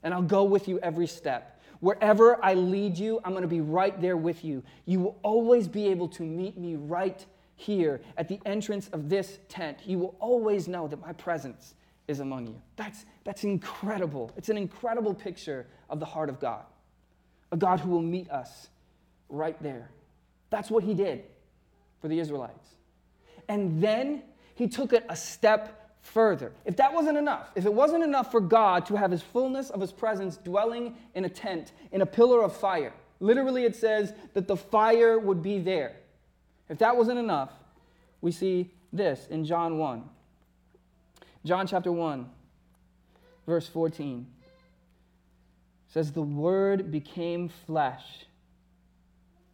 [0.03, 1.59] And I'll go with you every step.
[1.79, 4.63] Wherever I lead you, I'm going to be right there with you.
[4.85, 9.39] You will always be able to meet me right here at the entrance of this
[9.49, 9.79] tent.
[9.85, 11.73] You will always know that my presence
[12.09, 12.61] is among you.
[12.75, 14.31] That's, that's incredible.
[14.35, 16.63] It's an incredible picture of the heart of God,
[17.51, 18.67] a God who will meet us
[19.29, 19.91] right there.
[20.49, 21.23] That's what he did
[22.01, 22.67] for the Israelites.
[23.47, 24.23] And then
[24.55, 26.51] he took it a step further.
[26.65, 29.79] If that wasn't enough, if it wasn't enough for God to have his fullness of
[29.79, 34.47] his presence dwelling in a tent, in a pillar of fire, literally it says that
[34.47, 35.95] the fire would be there.
[36.69, 37.51] If that wasn't enough,
[38.21, 40.03] we see this in John 1.
[41.45, 42.29] John chapter 1,
[43.45, 44.27] verse 14
[45.87, 48.25] says, The Word became flesh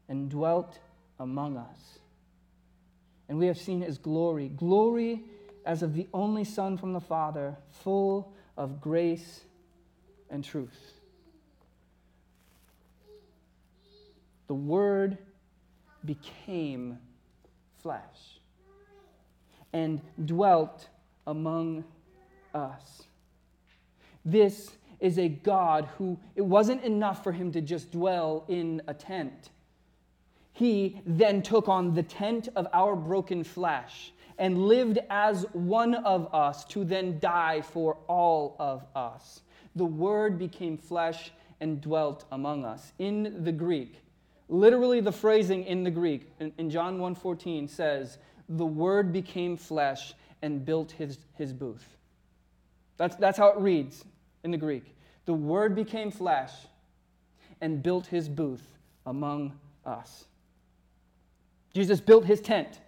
[0.10, 0.80] and dwelt
[1.20, 2.00] among us.
[3.30, 4.50] And we have seen his glory.
[4.50, 5.24] Glory
[5.66, 9.42] as of the only Son from the Father, full of grace
[10.30, 10.94] and truth.
[14.48, 15.18] The Word
[16.04, 17.00] became
[17.82, 18.40] flesh
[19.74, 20.88] and dwelt
[21.28, 21.84] among
[22.54, 23.04] us.
[24.24, 28.94] This is a God who, it wasn't enough for him to just dwell in a
[28.94, 29.50] tent.
[30.54, 36.34] He then took on the tent of our broken flesh and lived as one of
[36.34, 39.42] us to then die for all of us.
[39.76, 42.94] The Word became flesh and dwelt among us.
[43.00, 44.02] In the Greek,
[44.50, 50.14] literally the phrasing in the Greek in, John 1:14 says, "The Word became flesh
[50.46, 51.98] and built his, his booth."
[52.98, 54.06] That's, that's how it reads
[54.44, 54.96] in the Greek.
[55.26, 56.54] The Word became flesh
[57.62, 58.66] and built his booth
[59.06, 59.54] among
[59.86, 60.26] us.
[61.74, 62.80] Jesus built his tent.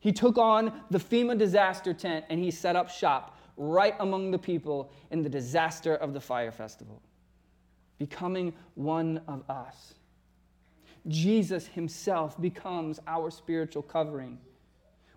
[0.00, 4.38] He took on the FEMA disaster tent and he set up shop right among the
[4.38, 7.02] people in the disaster of the Fyre festival,
[7.98, 9.94] becoming one of us.
[11.08, 14.38] Jesus himself becomes our spiritual covering.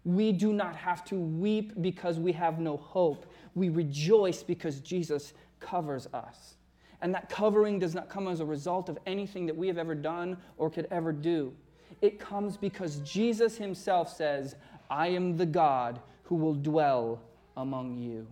[0.05, 3.25] We do not have to weep because we have no hope.
[3.55, 6.55] We rejoice because Jesus covers us.
[7.01, 9.95] And that covering does not come as a result of anything that we have ever
[9.95, 11.53] done or could ever do.
[12.01, 14.55] It comes because Jesus himself says,
[14.89, 17.21] I am the God who will dwell
[17.57, 18.27] among you.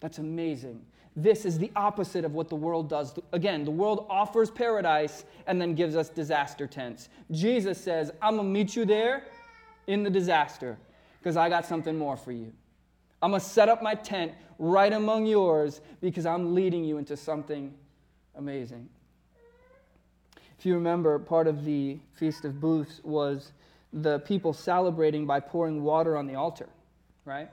[0.00, 0.82] That's amazing.
[1.16, 3.18] This is the opposite of what the world does.
[3.32, 7.08] Again, the world offers paradise and then gives us disaster tents.
[7.30, 9.24] Jesus says, I'm going to meet you there
[9.86, 10.78] in the disaster
[11.18, 12.52] because I got something more for you.
[13.22, 17.16] I'm going to set up my tent right among yours because I'm leading you into
[17.16, 17.74] something
[18.36, 18.88] amazing.
[20.58, 23.52] If you remember, part of the Feast of Booths was
[23.92, 26.68] the people celebrating by pouring water on the altar,
[27.24, 27.48] right?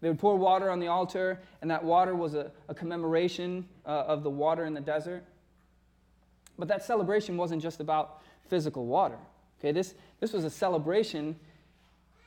[0.00, 4.04] They would pour water on the altar, and that water was a, a commemoration uh,
[4.06, 5.24] of the water in the desert.
[6.58, 9.18] But that celebration wasn't just about physical water.
[9.58, 11.36] Okay, this, this was a celebration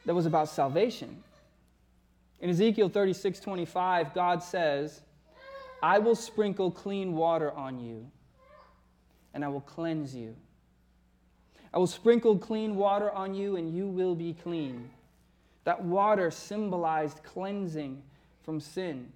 [0.05, 1.23] that was about salvation.
[2.39, 5.01] In Ezekiel 36 25, God says,
[5.81, 8.09] I will sprinkle clean water on you,
[9.33, 10.35] and I will cleanse you.
[11.73, 14.89] I will sprinkle clean water on you, and you will be clean.
[15.63, 18.01] That water symbolized cleansing
[18.43, 19.11] from sin.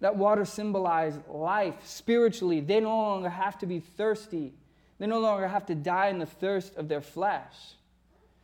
[0.00, 2.60] That water symbolized life spiritually.
[2.60, 4.52] They no longer have to be thirsty,
[4.98, 7.74] they no longer have to die in the thirst of their flesh.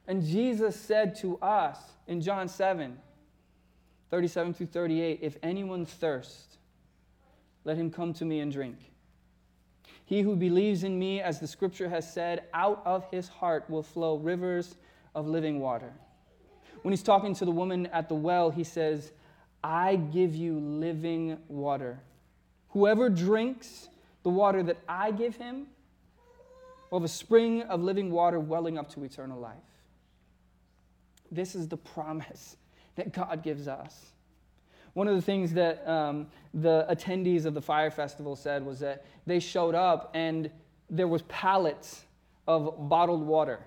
[0.07, 2.99] And Jesus said to us in John 7
[4.11, 6.59] 37 through 38 If anyone thirsts,
[7.65, 8.77] let him come to me and drink.
[10.05, 13.83] He who believes in me, as the scripture has said, out of his heart will
[13.83, 14.77] flow rivers
[15.15, 15.93] of living water.
[16.83, 19.13] When he's talking to the woman at the well, he says,
[19.63, 21.99] I give you living water.
[22.69, 23.89] Whoever drinks
[24.23, 25.69] the water that I give him
[26.91, 29.57] will have a spring of living water welling up to eternal life.
[31.35, 32.57] This is the promise
[32.97, 34.13] that God gives us.
[34.95, 39.05] One of the things that um, the attendees of the Fyre festival said was that
[39.27, 40.51] they showed up and
[40.89, 42.05] there was pallets
[42.47, 43.61] of bottled water.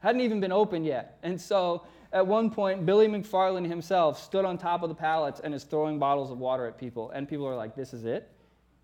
[0.00, 1.18] Hadn't even been opened yet.
[1.22, 5.54] And so at one point, Billy McFarland himself stood on top of the pallets and
[5.54, 7.10] is throwing bottles of water at people.
[7.10, 8.30] And people are like, this is it?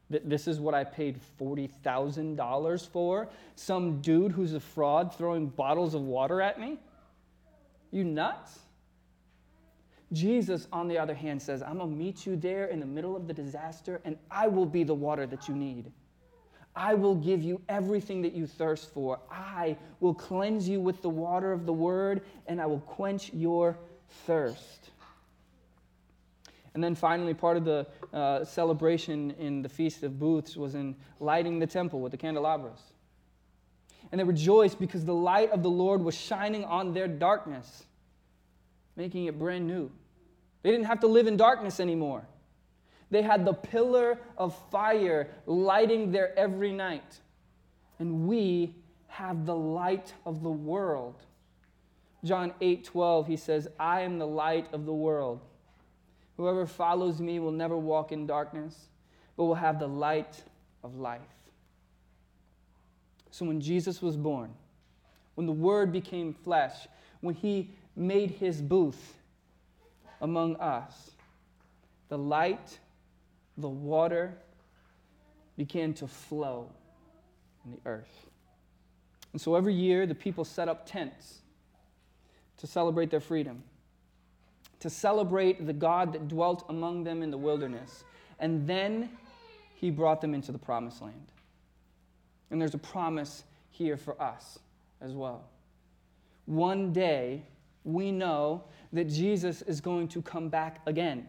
[0.09, 3.29] This is what I paid $40,000 for?
[3.55, 6.79] Some dude who's a fraud throwing bottles of water at me?
[7.91, 8.61] You nuts?
[10.13, 13.17] Jesus, on the other hand, says, I'm going to meet you there in the middle
[13.17, 15.93] of the disaster, and I will be the water that you need.
[16.75, 19.21] I will give you everything that you thirst for.
[19.31, 23.79] I will cleanse you with the water of the word, and I will quench your
[24.27, 24.91] thirst.
[26.75, 30.95] And then finally, part of the uh, celebration in the Feast of Booths was in
[31.19, 32.81] lighting the temple with the candelabras.
[34.11, 37.85] And they rejoiced because the light of the Lord was shining on their darkness,
[38.97, 39.91] making it brand new.
[40.63, 42.27] They didn't have to live in darkness anymore.
[43.11, 47.21] They had the pillar of fire lighting their every night.
[47.99, 48.75] And we
[49.09, 51.17] have the light of the world.
[52.25, 55.41] John 8 12, he says, I am the light of the world.
[56.37, 58.89] Whoever follows me will never walk in darkness,
[59.37, 60.43] but will have the light
[60.83, 61.21] of life.
[63.31, 64.53] So when Jesus was born,
[65.35, 66.89] when the Word became flesh,
[67.21, 69.15] when he made his booth
[70.21, 71.13] among us,
[72.09, 72.79] the light
[73.57, 74.35] the water
[75.57, 76.71] began to flow
[77.65, 78.31] in the earth.
[79.33, 81.41] And so every year, the people set up tents
[82.57, 83.63] to celebrate their freedom,
[84.81, 88.05] to celebrate the God that dwelt among them in the wilderness.
[88.39, 89.11] And then
[89.75, 91.33] he brought them into the promised land.
[92.51, 94.59] And there's a promise here for us
[95.01, 95.45] as well.
[96.47, 97.43] One day,
[97.85, 101.27] we know that Jesus is going to come back again.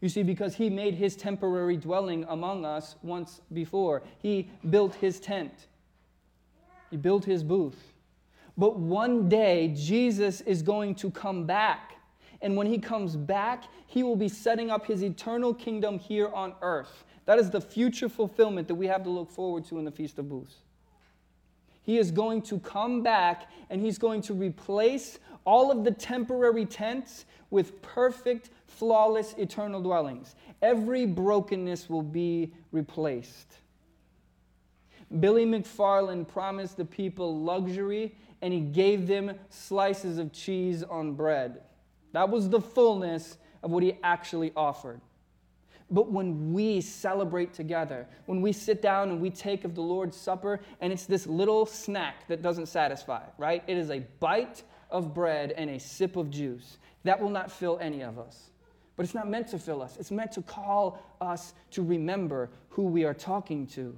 [0.00, 5.20] You see, because he made his temporary dwelling among us once before, he built his
[5.20, 5.68] tent,
[6.90, 7.94] he built his booth.
[8.58, 11.92] But one day, Jesus is going to come back.
[12.42, 16.54] And when he comes back, he will be setting up his eternal kingdom here on
[16.62, 17.04] earth.
[17.26, 20.18] That is the future fulfillment that we have to look forward to in the Feast
[20.18, 20.54] of Booths.
[21.82, 26.64] He is going to come back and he's going to replace all of the temporary
[26.64, 30.34] tents with perfect, flawless, eternal dwellings.
[30.62, 33.58] Every brokenness will be replaced.
[35.20, 41.60] Billy McFarland promised the people luxury and he gave them slices of cheese on bread.
[42.12, 45.00] That was the fullness of what he actually offered.
[45.90, 50.16] But when we celebrate together, when we sit down and we take of the Lord's
[50.16, 53.62] Supper, and it's this little snack that doesn't satisfy, right?
[53.66, 56.78] It is a bite of bread and a sip of juice.
[57.04, 58.50] That will not fill any of us.
[58.96, 62.84] But it's not meant to fill us, it's meant to call us to remember who
[62.84, 63.94] we are talking to.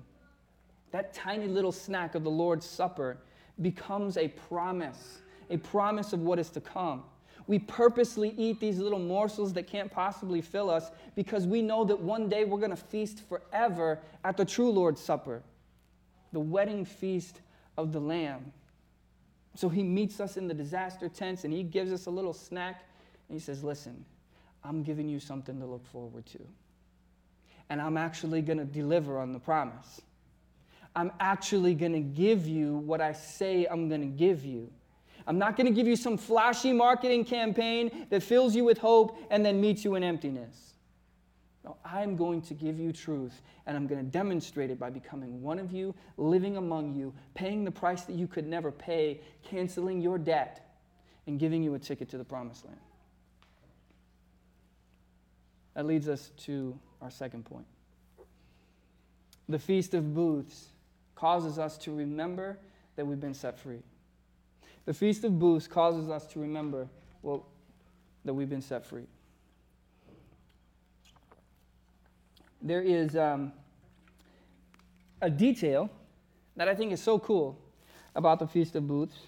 [0.90, 3.18] That tiny little snack of the Lord's Supper
[3.62, 5.18] becomes a promise,
[5.50, 7.04] a promise of what is to come.
[7.48, 11.98] We purposely eat these little morsels that can't possibly fill us because we know that
[11.98, 15.42] one day we're going to feast forever at the true Lord's Supper,
[16.32, 17.40] the wedding feast
[17.78, 18.52] of the Lamb.
[19.54, 22.84] So he meets us in the disaster tents and he gives us a little snack
[23.28, 24.04] and he says, Listen,
[24.62, 26.40] I'm giving you something to look forward to.
[27.70, 30.02] And I'm actually going to deliver on the promise.
[30.94, 34.70] I'm actually going to give you what I say I'm going to give you.
[35.28, 39.18] I'm not going to give you some flashy marketing campaign that fills you with hope
[39.30, 40.72] and then meets you in emptiness.
[41.64, 45.42] No, I'm going to give you truth, and I'm going to demonstrate it by becoming
[45.42, 50.00] one of you, living among you, paying the price that you could never pay, canceling
[50.00, 50.66] your debt,
[51.26, 52.80] and giving you a ticket to the promised land.
[55.74, 57.66] That leads us to our second point.
[59.50, 60.68] The Feast of Booths
[61.16, 62.58] causes us to remember
[62.96, 63.82] that we've been set free.
[64.88, 66.88] The Feast of Booths causes us to remember
[67.20, 67.44] well,
[68.24, 69.04] that we've been set free.
[72.62, 73.52] There is um,
[75.20, 75.90] a detail
[76.56, 77.58] that I think is so cool
[78.16, 79.18] about the Feast of Booths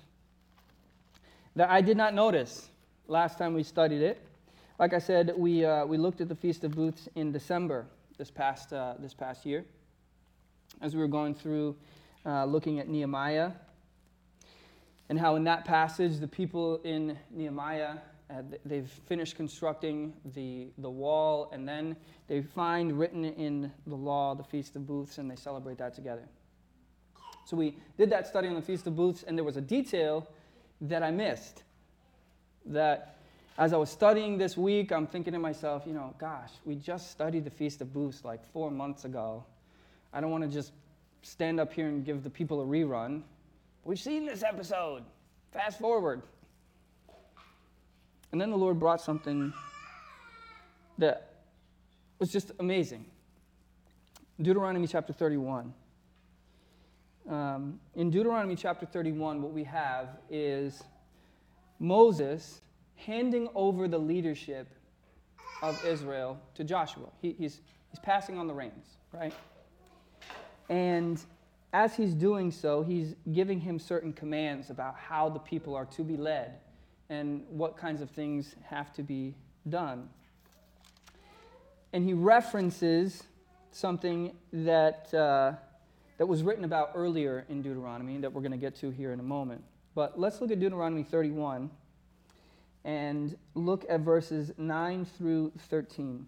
[1.55, 2.71] that I did not notice
[3.07, 4.19] last time we studied it.
[4.79, 7.85] Like I said, we, uh, we looked at the Feast of Booths in December
[8.17, 9.67] this past, uh, this past year
[10.81, 11.77] as we were going through
[12.25, 13.51] uh, looking at Nehemiah
[15.11, 17.97] and how in that passage the people in Nehemiah
[18.31, 21.97] uh, they've finished constructing the, the wall and then
[22.29, 26.23] they find written in the law the feast of booths and they celebrate that together.
[27.45, 30.29] So we did that study on the feast of booths and there was a detail
[30.83, 31.65] that i missed.
[32.67, 33.17] That
[33.59, 37.11] as i was studying this week i'm thinking to myself you know gosh we just
[37.11, 39.45] studied the feast of booths like four months ago.
[40.13, 40.71] I don't want to just
[41.23, 43.23] stand up here and give the people a rerun.
[43.85, 45.05] We've seen this episode.
[45.53, 46.23] Fast forward.
[48.33, 49.53] And then the Lord brought something
[50.99, 51.31] that
[52.19, 53.07] was just amazing.
[54.41, 55.73] Deuteronomy chapter 31.
[57.29, 60.83] Um, in Deuteronomy chapter 31, what we have is
[61.79, 62.61] Moses
[62.97, 64.69] handing over the leadership
[65.63, 67.09] of Israel to Joshua.
[67.21, 67.61] He, he's,
[67.91, 69.35] he's passing on the reins, right?
[70.69, 71.21] And
[71.73, 76.03] as he's doing so, he's giving him certain commands about how the people are to
[76.03, 76.59] be led
[77.09, 79.35] and what kinds of things have to be
[79.69, 80.09] done.
[81.93, 83.23] And he references
[83.73, 85.53] something that, uh,
[86.19, 89.21] that was written about earlier in Deuteronomy that we're going to get to here in
[89.21, 89.63] a moment.
[89.95, 91.71] But let's look at Deuteronomy 31
[92.85, 96.27] and look at verses 9 through 13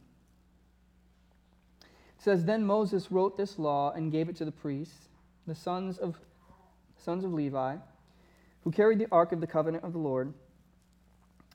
[1.80, 1.86] It
[2.18, 5.08] says then Moses wrote this law and gave it to the priests,
[5.46, 6.18] the sons of
[6.96, 7.76] sons of Levi,
[8.62, 10.32] who carried the ark of the covenant of the Lord,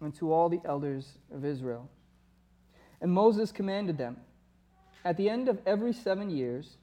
[0.01, 1.89] and to all the elders of Israel.
[3.01, 4.17] And Moses commanded them,
[5.05, 6.77] at the end of every 7 years,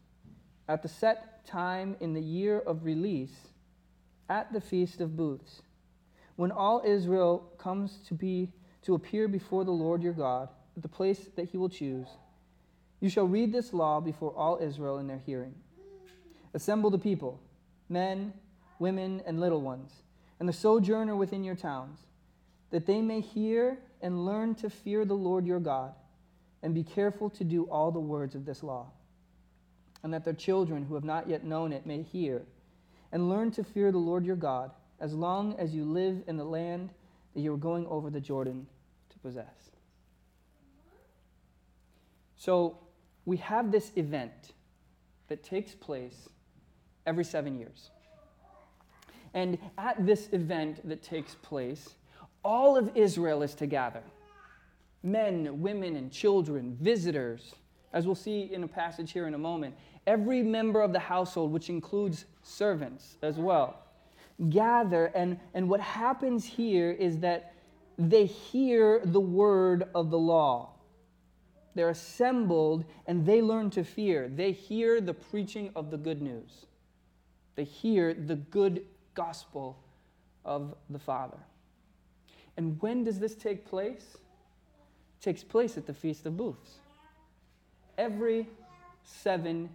[0.66, 3.48] at the set time in the year of release,
[4.30, 5.60] at the feast of booths,
[6.36, 8.50] when all Israel comes to be
[8.82, 12.08] to appear before the Lord your God, at the place that he will choose,
[13.00, 15.54] you shall read this law before all Israel in their hearing.
[16.54, 17.40] Assemble the people,
[17.88, 18.32] men,
[18.78, 19.90] women, and little ones,
[20.38, 21.98] and the sojourner within your towns,
[22.70, 25.92] that they may hear and learn to fear the Lord your God,
[26.62, 28.86] and be careful to do all the words of this law.
[30.02, 32.42] And that their children who have not yet known it may hear
[33.10, 36.44] and learn to fear the Lord your God, as long as you live in the
[36.44, 36.90] land
[37.34, 38.66] that you are going over the Jordan
[39.10, 39.70] to possess.
[42.36, 42.78] So,
[43.24, 44.52] we have this event
[45.28, 46.28] that takes place
[47.06, 47.90] every seven years.
[49.34, 51.94] And at this event that takes place,
[52.44, 54.02] all of Israel is to gather
[55.02, 57.54] men, women, and children, visitors,
[57.92, 59.74] as we'll see in a passage here in a moment.
[60.06, 63.82] Every member of the household, which includes servants as well,
[64.48, 65.06] gather.
[65.14, 67.54] And, and what happens here is that
[67.98, 70.70] they hear the word of the law.
[71.74, 74.28] They're assembled and they learn to fear.
[74.28, 76.66] They hear the preaching of the good news,
[77.56, 78.84] they hear the good
[79.14, 79.78] gospel
[80.44, 81.38] of the Father.
[82.56, 84.16] And when does this take place?
[85.20, 86.78] It takes place at the Feast of Booths.
[87.96, 88.48] Every
[89.02, 89.70] seven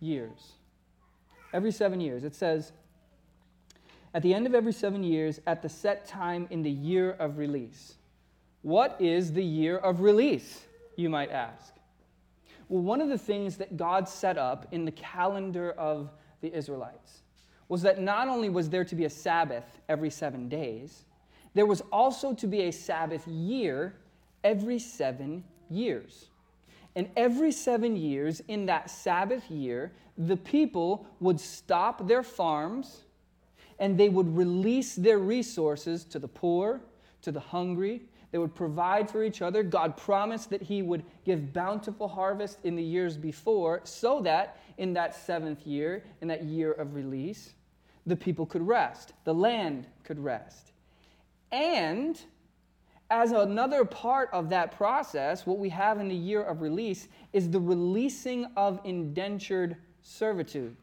[0.00, 0.52] years.
[1.52, 2.24] Every seven years.
[2.24, 2.72] It says,
[4.14, 7.38] at the end of every seven years, at the set time in the year of
[7.38, 7.94] release.
[8.62, 10.66] What is the year of release?
[10.96, 11.74] you might ask?
[12.68, 16.10] Well, one of the things that God set up in the calendar of
[16.40, 17.22] the Israelites
[17.68, 21.04] was that not only was there to be a Sabbath every seven days,
[21.54, 23.94] there was also to be a Sabbath year
[24.44, 26.26] every seven years.
[26.94, 33.02] And every seven years, in that Sabbath year, the people would stop their farms
[33.78, 36.80] and they would release their resources to the poor,
[37.22, 38.02] to the hungry,
[38.36, 39.62] they would provide for each other.
[39.62, 44.92] God promised that He would give bountiful harvest in the years before, so that in
[44.92, 47.54] that seventh year, in that year of release,
[48.04, 50.72] the people could rest, the land could rest.
[51.50, 52.20] And
[53.08, 57.48] as another part of that process, what we have in the year of release is
[57.48, 60.76] the releasing of indentured servitude.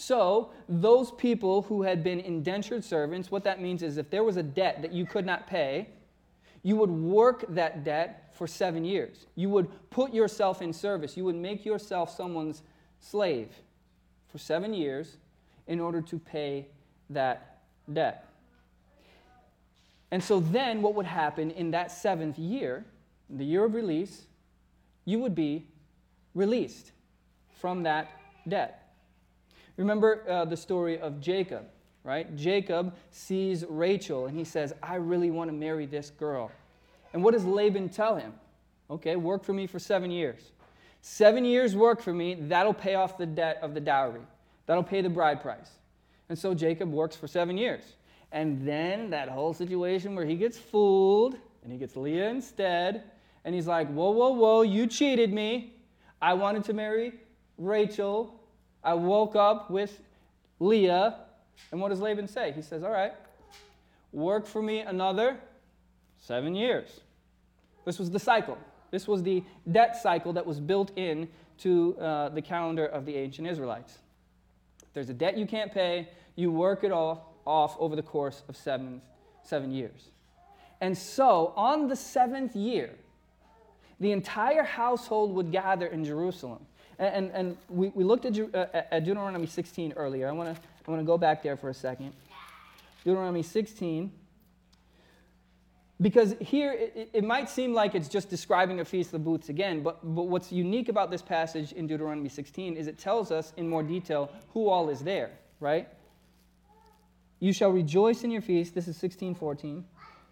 [0.00, 4.38] So, those people who had been indentured servants, what that means is if there was
[4.38, 5.90] a debt that you could not pay,
[6.62, 9.26] you would work that debt for seven years.
[9.34, 11.18] You would put yourself in service.
[11.18, 12.62] You would make yourself someone's
[12.98, 13.50] slave
[14.28, 15.18] for seven years
[15.66, 16.68] in order to pay
[17.10, 17.58] that
[17.92, 18.26] debt.
[20.10, 22.86] And so then what would happen in that seventh year,
[23.28, 24.24] the year of release,
[25.04, 25.66] you would be
[26.34, 26.92] released
[27.60, 28.08] from that
[28.48, 28.79] debt.
[29.76, 31.64] Remember uh, the story of Jacob,
[32.04, 32.34] right?
[32.36, 36.50] Jacob sees Rachel and he says, I really want to marry this girl.
[37.12, 38.32] And what does Laban tell him?
[38.90, 40.52] Okay, work for me for seven years.
[41.02, 44.20] Seven years work for me, that'll pay off the debt of the dowry.
[44.66, 45.70] That'll pay the bride price.
[46.28, 47.82] And so Jacob works for seven years.
[48.32, 53.04] And then that whole situation where he gets fooled and he gets Leah instead.
[53.44, 55.74] And he's like, Whoa, whoa, whoa, you cheated me.
[56.22, 57.14] I wanted to marry
[57.58, 58.39] Rachel.
[58.82, 60.00] I woke up with
[60.58, 61.16] Leah.
[61.72, 62.52] And what does Laban say?
[62.52, 63.12] He says, All right,
[64.12, 65.36] work for me another
[66.18, 67.00] seven years.
[67.84, 68.58] This was the cycle.
[68.90, 71.28] This was the debt cycle that was built in
[71.58, 73.98] to uh, the calendar of the ancient Israelites.
[74.82, 78.42] If there's a debt you can't pay, you work it off, off over the course
[78.48, 79.00] of seven,
[79.42, 80.10] seven years.
[80.80, 82.90] And so, on the seventh year,
[84.00, 86.64] the entire household would gather in Jerusalem.
[87.00, 90.28] And, and, we, we looked at, uh, at Deuteronomy 16 earlier.
[90.28, 92.12] I want to I wanna go back there for a second.
[93.04, 94.12] Deuteronomy 16.
[96.00, 99.82] Because here it, it, might seem like it's just describing a Feast of Booths again,
[99.82, 103.68] but, but what's unique about this passage in Deuteronomy 16 is it tells us in
[103.68, 105.88] more detail who all is there, right?
[107.38, 108.74] You shall rejoice in your feast.
[108.74, 109.84] This is 1614.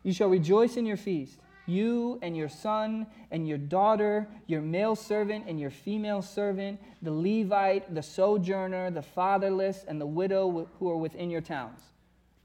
[0.03, 1.39] You shall rejoice in your feast,
[1.69, 7.11] you and your son and your daughter, your male servant and your female servant, the
[7.11, 11.81] Levite, the sojourner, the fatherless, and the widow who are within your towns.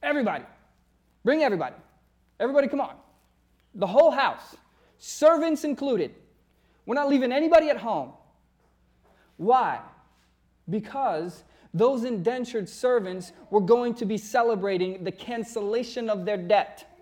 [0.02, 0.44] Everybody.
[1.24, 1.76] Bring everybody.
[2.40, 2.96] Everybody, come on.
[3.76, 4.56] The whole house,
[5.00, 6.14] servants included.
[6.86, 8.12] We're not leaving anybody at home.
[9.38, 9.80] Why?
[10.70, 11.44] Because
[11.74, 16.93] those indentured servants were going to be celebrating the cancellation of their debt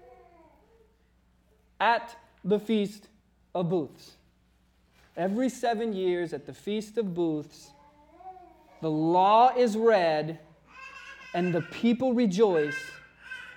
[1.81, 2.15] at
[2.45, 3.09] the Feast
[3.55, 4.11] of Booths.
[5.17, 7.71] Every seven years at the Feast of Booths,
[8.81, 10.39] the law is read,
[11.33, 12.77] and the people rejoice,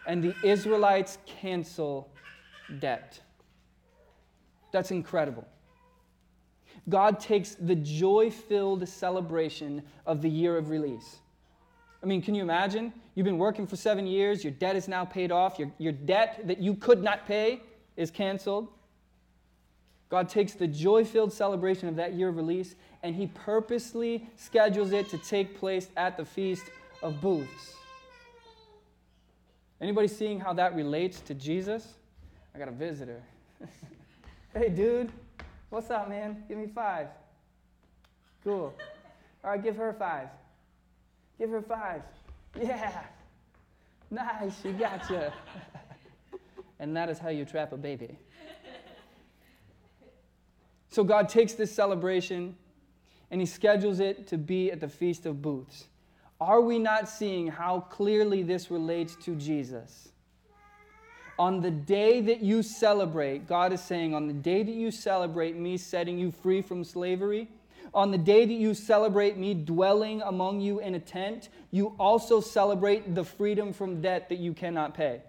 [0.06, 2.08] and the Israelites cancel
[2.80, 3.20] debt.
[4.72, 5.46] That's incredible.
[6.88, 11.16] God takes the joy filled celebration of the year of release.
[12.02, 12.92] I mean, can you imagine?
[13.14, 16.40] You've been working for seven years, your debt is now paid off, your, your debt
[16.46, 17.60] that you could not pay
[17.96, 18.68] is canceled.
[20.08, 24.92] God takes the joy filled celebration of that year of release and He purposely schedules
[24.92, 26.64] it to take place at the Feast
[27.02, 27.74] of Booths.
[29.80, 31.94] Anybody seeing how that relates to Jesus?
[32.54, 33.20] I got a visitor.
[34.54, 35.10] hey, dude.
[35.70, 36.44] What's up, man?
[36.48, 37.08] Give me five.
[38.44, 38.72] Cool.
[39.42, 40.28] All right, give her five.
[41.38, 42.02] Give her five.
[42.60, 43.02] Yeah.
[44.10, 44.70] Nice, you.
[46.78, 48.18] and that is how you trap a baby.
[50.90, 52.54] So God takes this celebration
[53.30, 55.86] and he schedules it to be at the Feast of Booths.
[56.40, 60.10] Are we not seeing how clearly this relates to Jesus?
[61.36, 65.56] On the day that you celebrate, God is saying, on the day that you celebrate
[65.56, 67.48] me setting you free from slavery,
[67.92, 72.40] on the day that you celebrate me dwelling among you in a tent, you also
[72.40, 75.22] celebrate the freedom from debt that you cannot pay.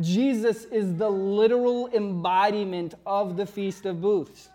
[0.00, 4.48] Jesus is the literal embodiment of the Feast of Booths.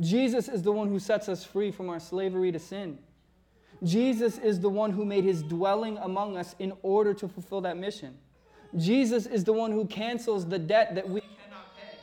[0.00, 2.98] Jesus is the one who sets us free from our slavery to sin.
[3.82, 7.76] Jesus is the one who made his dwelling among us in order to fulfill that
[7.76, 8.16] mission.
[8.76, 11.98] Jesus is the one who cancels the debt that we cannot pay.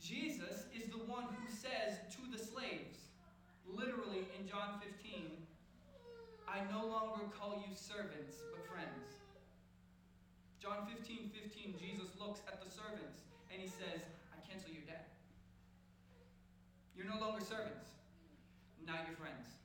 [0.00, 3.08] Jesus is the one who says to the slaves,
[3.66, 5.22] literally in John 15,
[6.48, 9.16] I no longer call you servants, but friends.
[10.60, 14.02] John 15, 15, Jesus looks at the servants and he says,
[14.32, 15.08] I cancel your debt.
[17.04, 17.92] You're no longer servants.
[18.88, 19.60] Now you're friends.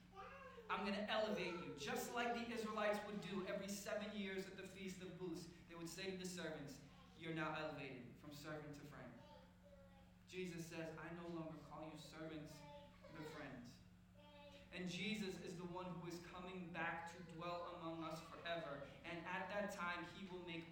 [0.68, 4.60] I'm going to elevate you, just like the Israelites would do every seven years at
[4.60, 5.48] the Feast of Booths.
[5.72, 6.84] They would say to the servants,
[7.16, 9.08] You're now elevated from servant to friend.
[10.28, 12.60] Jesus says, I no longer call you servants,
[13.16, 13.72] but friends.
[14.76, 18.84] And Jesus is the one who is coming back to dwell among us forever.
[19.08, 20.68] And at that time, he will make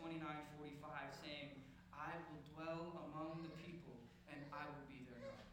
[0.00, 0.28] 29
[0.58, 1.48] 45, saying,
[1.92, 3.94] I will dwell among the people,
[4.32, 5.46] and I will be their God.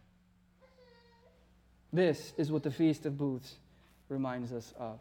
[1.97, 3.55] This is what the Feast of Booths
[4.07, 4.99] reminds us of.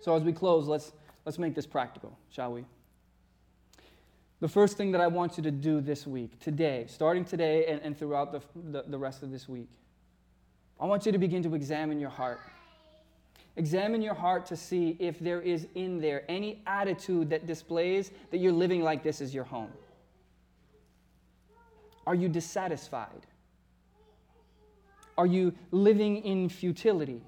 [0.00, 0.92] So as we close, let's,
[1.24, 2.64] let's make this practical, shall we?
[4.38, 7.80] The first thing that I want you to do this week, today, starting today and,
[7.82, 9.68] and throughout the, the, the rest of this week,
[10.78, 12.38] I want you to begin to examine your heart.
[13.56, 18.38] Examine your heart to see if there is in there any attitude that displays that
[18.38, 19.72] you're living like this is your home.
[22.06, 23.26] Are you dissatisfied?
[25.18, 27.22] Are you living in futility?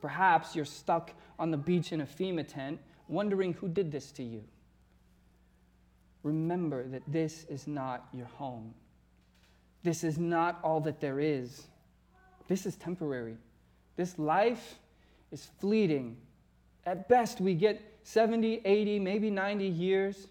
[0.00, 4.22] Perhaps you're stuck on the beach in a FEMA tent, wondering who did this to
[4.22, 4.42] you.
[6.22, 8.74] Remember that this is not your home.
[9.82, 11.66] This is not all that there is.
[12.48, 13.36] This is temporary.
[13.96, 14.78] This life
[15.32, 16.16] is fleeting.
[16.84, 20.28] At best, we get 70, 80, maybe 90 years,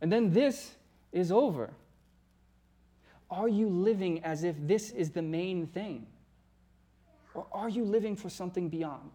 [0.00, 0.72] and then this
[1.12, 1.70] is over.
[3.32, 6.06] Are you living as if this is the main thing?
[7.32, 9.10] Or are you living for something beyond?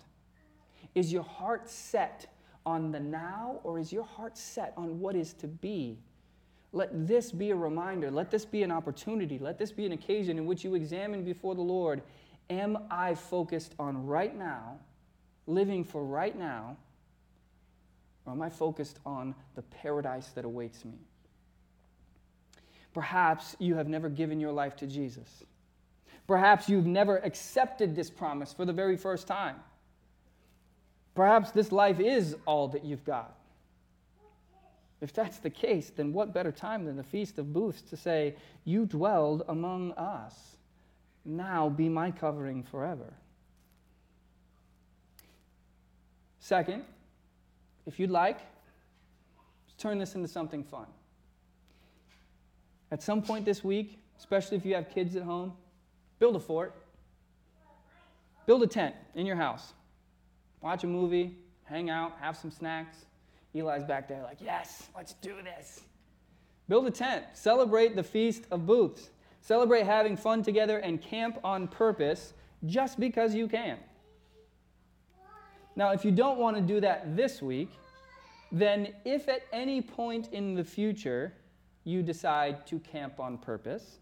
[0.95, 2.26] Is your heart set
[2.65, 5.99] on the now, or is your heart set on what is to be?
[6.74, 8.09] Let this be a reminder.
[8.09, 9.38] Let this be an opportunity.
[9.38, 12.01] Let this be an occasion in which you examine before the Lord
[12.49, 14.80] Am I focused on right now,
[15.47, 16.78] living for right now,
[18.26, 20.97] or am I focused on the paradise that awaits me?
[22.97, 25.43] Perhaps you have never given your life to Jesus.
[26.25, 29.57] Perhaps you've never accepted this promise for the very first time.
[31.13, 33.37] Perhaps this life is all that you've got.
[34.99, 38.35] If that's the case, then what better time than the Feast of Booths to say,
[38.65, 40.55] You dwelled among us.
[41.23, 43.13] Now be my covering forever.
[46.39, 46.81] Second,
[47.85, 48.39] if you'd like,
[49.77, 50.87] turn this into something fun.
[52.91, 55.53] At some point this week, especially if you have kids at home,
[56.19, 56.75] build a fort.
[58.45, 59.73] Build a tent in your house.
[60.61, 61.35] Watch a movie,
[61.65, 63.05] hang out, have some snacks.
[63.53, 65.81] Eli's back there, like, yes, let's do this.
[66.69, 67.25] Build a tent.
[67.33, 69.09] Celebrate the Feast of Booths.
[69.41, 72.33] Celebrate having fun together and camp on purpose
[72.65, 73.77] just because you can.
[75.75, 77.69] Now, if you don't want to do that this week,
[78.51, 81.33] then if at any point in the future
[81.88, 83.99] you decide to camp on purpose,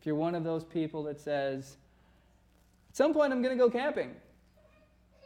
[0.00, 1.76] if you're one of those people that says,
[2.90, 4.14] at some point I'm going to go camping,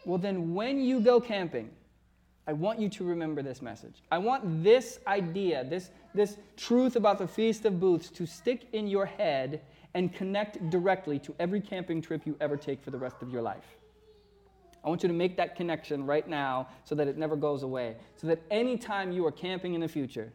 [0.07, 1.71] well, then when you go camping,
[2.47, 4.03] I want you to remember this message.
[4.11, 8.87] I want this idea, this, this truth about the Feast of Booths to stick in
[8.87, 9.61] your head
[9.95, 13.43] and connect directly to every camping trip you ever take for the rest of your
[13.43, 13.77] life.
[14.85, 17.97] I want you to make that connection right now so that it never goes away.
[18.17, 20.33] So that anytime you are camping in the future,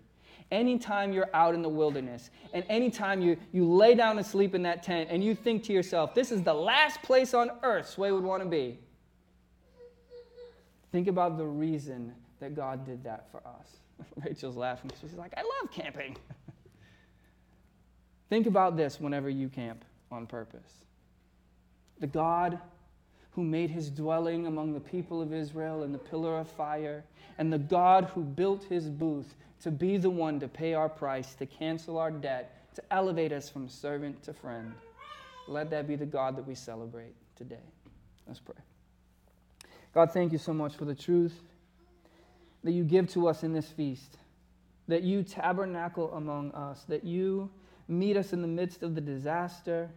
[0.52, 4.64] anytime you're out in the wilderness, and anytime you, you lay down to sleep in
[4.64, 8.12] that tent and you think to yourself, this is the last place on earth Sway
[8.12, 8.80] would want to be,
[10.92, 13.78] Think about the reason that God did that for us.
[14.26, 14.92] Rachel's laughing.
[15.00, 16.18] She's like, I love camping.
[18.30, 20.86] Think about this whenever you camp on purpose.
[22.00, 22.60] The God
[23.32, 27.06] who made his dwelling among the people of Israel in the pillar of fire,
[27.38, 31.36] and the God who built his booth to be the one to pay our price,
[31.36, 34.74] to cancel our debt, to elevate us from servant to friend.
[35.48, 37.64] Let that be the God that we celebrate today.
[38.28, 38.56] Let's pray.
[39.94, 41.36] God, thank you so much for the truth
[42.64, 44.18] that you give to us in this feast,
[44.88, 47.50] that you tabernacle among us, that you
[47.88, 49.90] meet us in the midst of the disaster,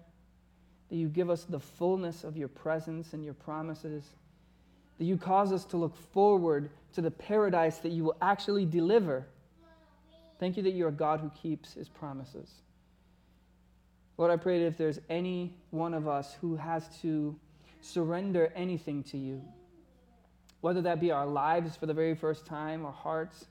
[0.89, 4.05] that you give us the fullness of your presence and your promises,
[4.99, 9.27] that you cause us to look forward to the paradise that you will actually deliver.
[10.39, 12.51] Thank you that you're a God who keeps his promises.
[14.17, 17.37] Lord, I pray that if there's any one of us who has to
[17.81, 19.43] surrender anything to you,
[20.61, 23.47] whether that be our lives for the very first time, our hearts,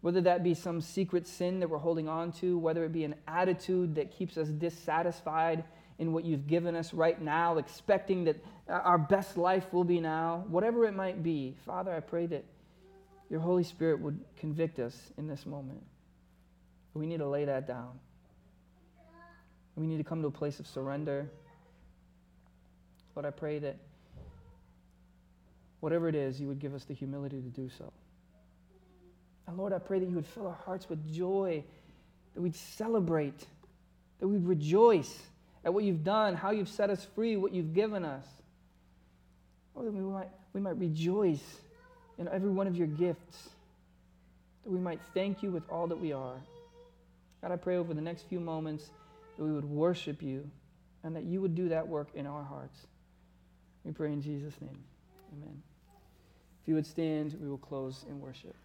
[0.00, 3.14] whether that be some secret sin that we're holding on to, whether it be an
[3.28, 5.64] attitude that keeps us dissatisfied
[5.98, 8.36] in what you've given us right now, expecting that
[8.68, 12.44] our best life will be now, whatever it might be, Father, I pray that
[13.30, 15.82] your Holy Spirit would convict us in this moment.
[16.94, 17.98] We need to lay that down.
[19.74, 21.30] We need to come to a place of surrender.
[23.14, 23.76] Lord, I pray that
[25.80, 27.92] whatever it is, you would give us the humility to do so.
[29.46, 31.62] And Lord, I pray that you would fill our hearts with joy,
[32.34, 33.46] that we'd celebrate,
[34.18, 35.22] that we'd rejoice
[35.64, 38.24] at what you've done, how you've set us free, what you've given us.
[39.74, 41.44] Lord, that we might, we might rejoice
[42.18, 43.50] in every one of your gifts.
[44.64, 46.40] that we might thank you with all that we are.
[47.40, 48.90] God, I pray over the next few moments
[49.36, 50.50] that we would worship you
[51.04, 52.86] and that you would do that work in our hearts.
[53.84, 54.82] We pray in Jesus' name.
[55.32, 55.62] Amen.
[56.62, 58.56] If you would stand, we will close in worship.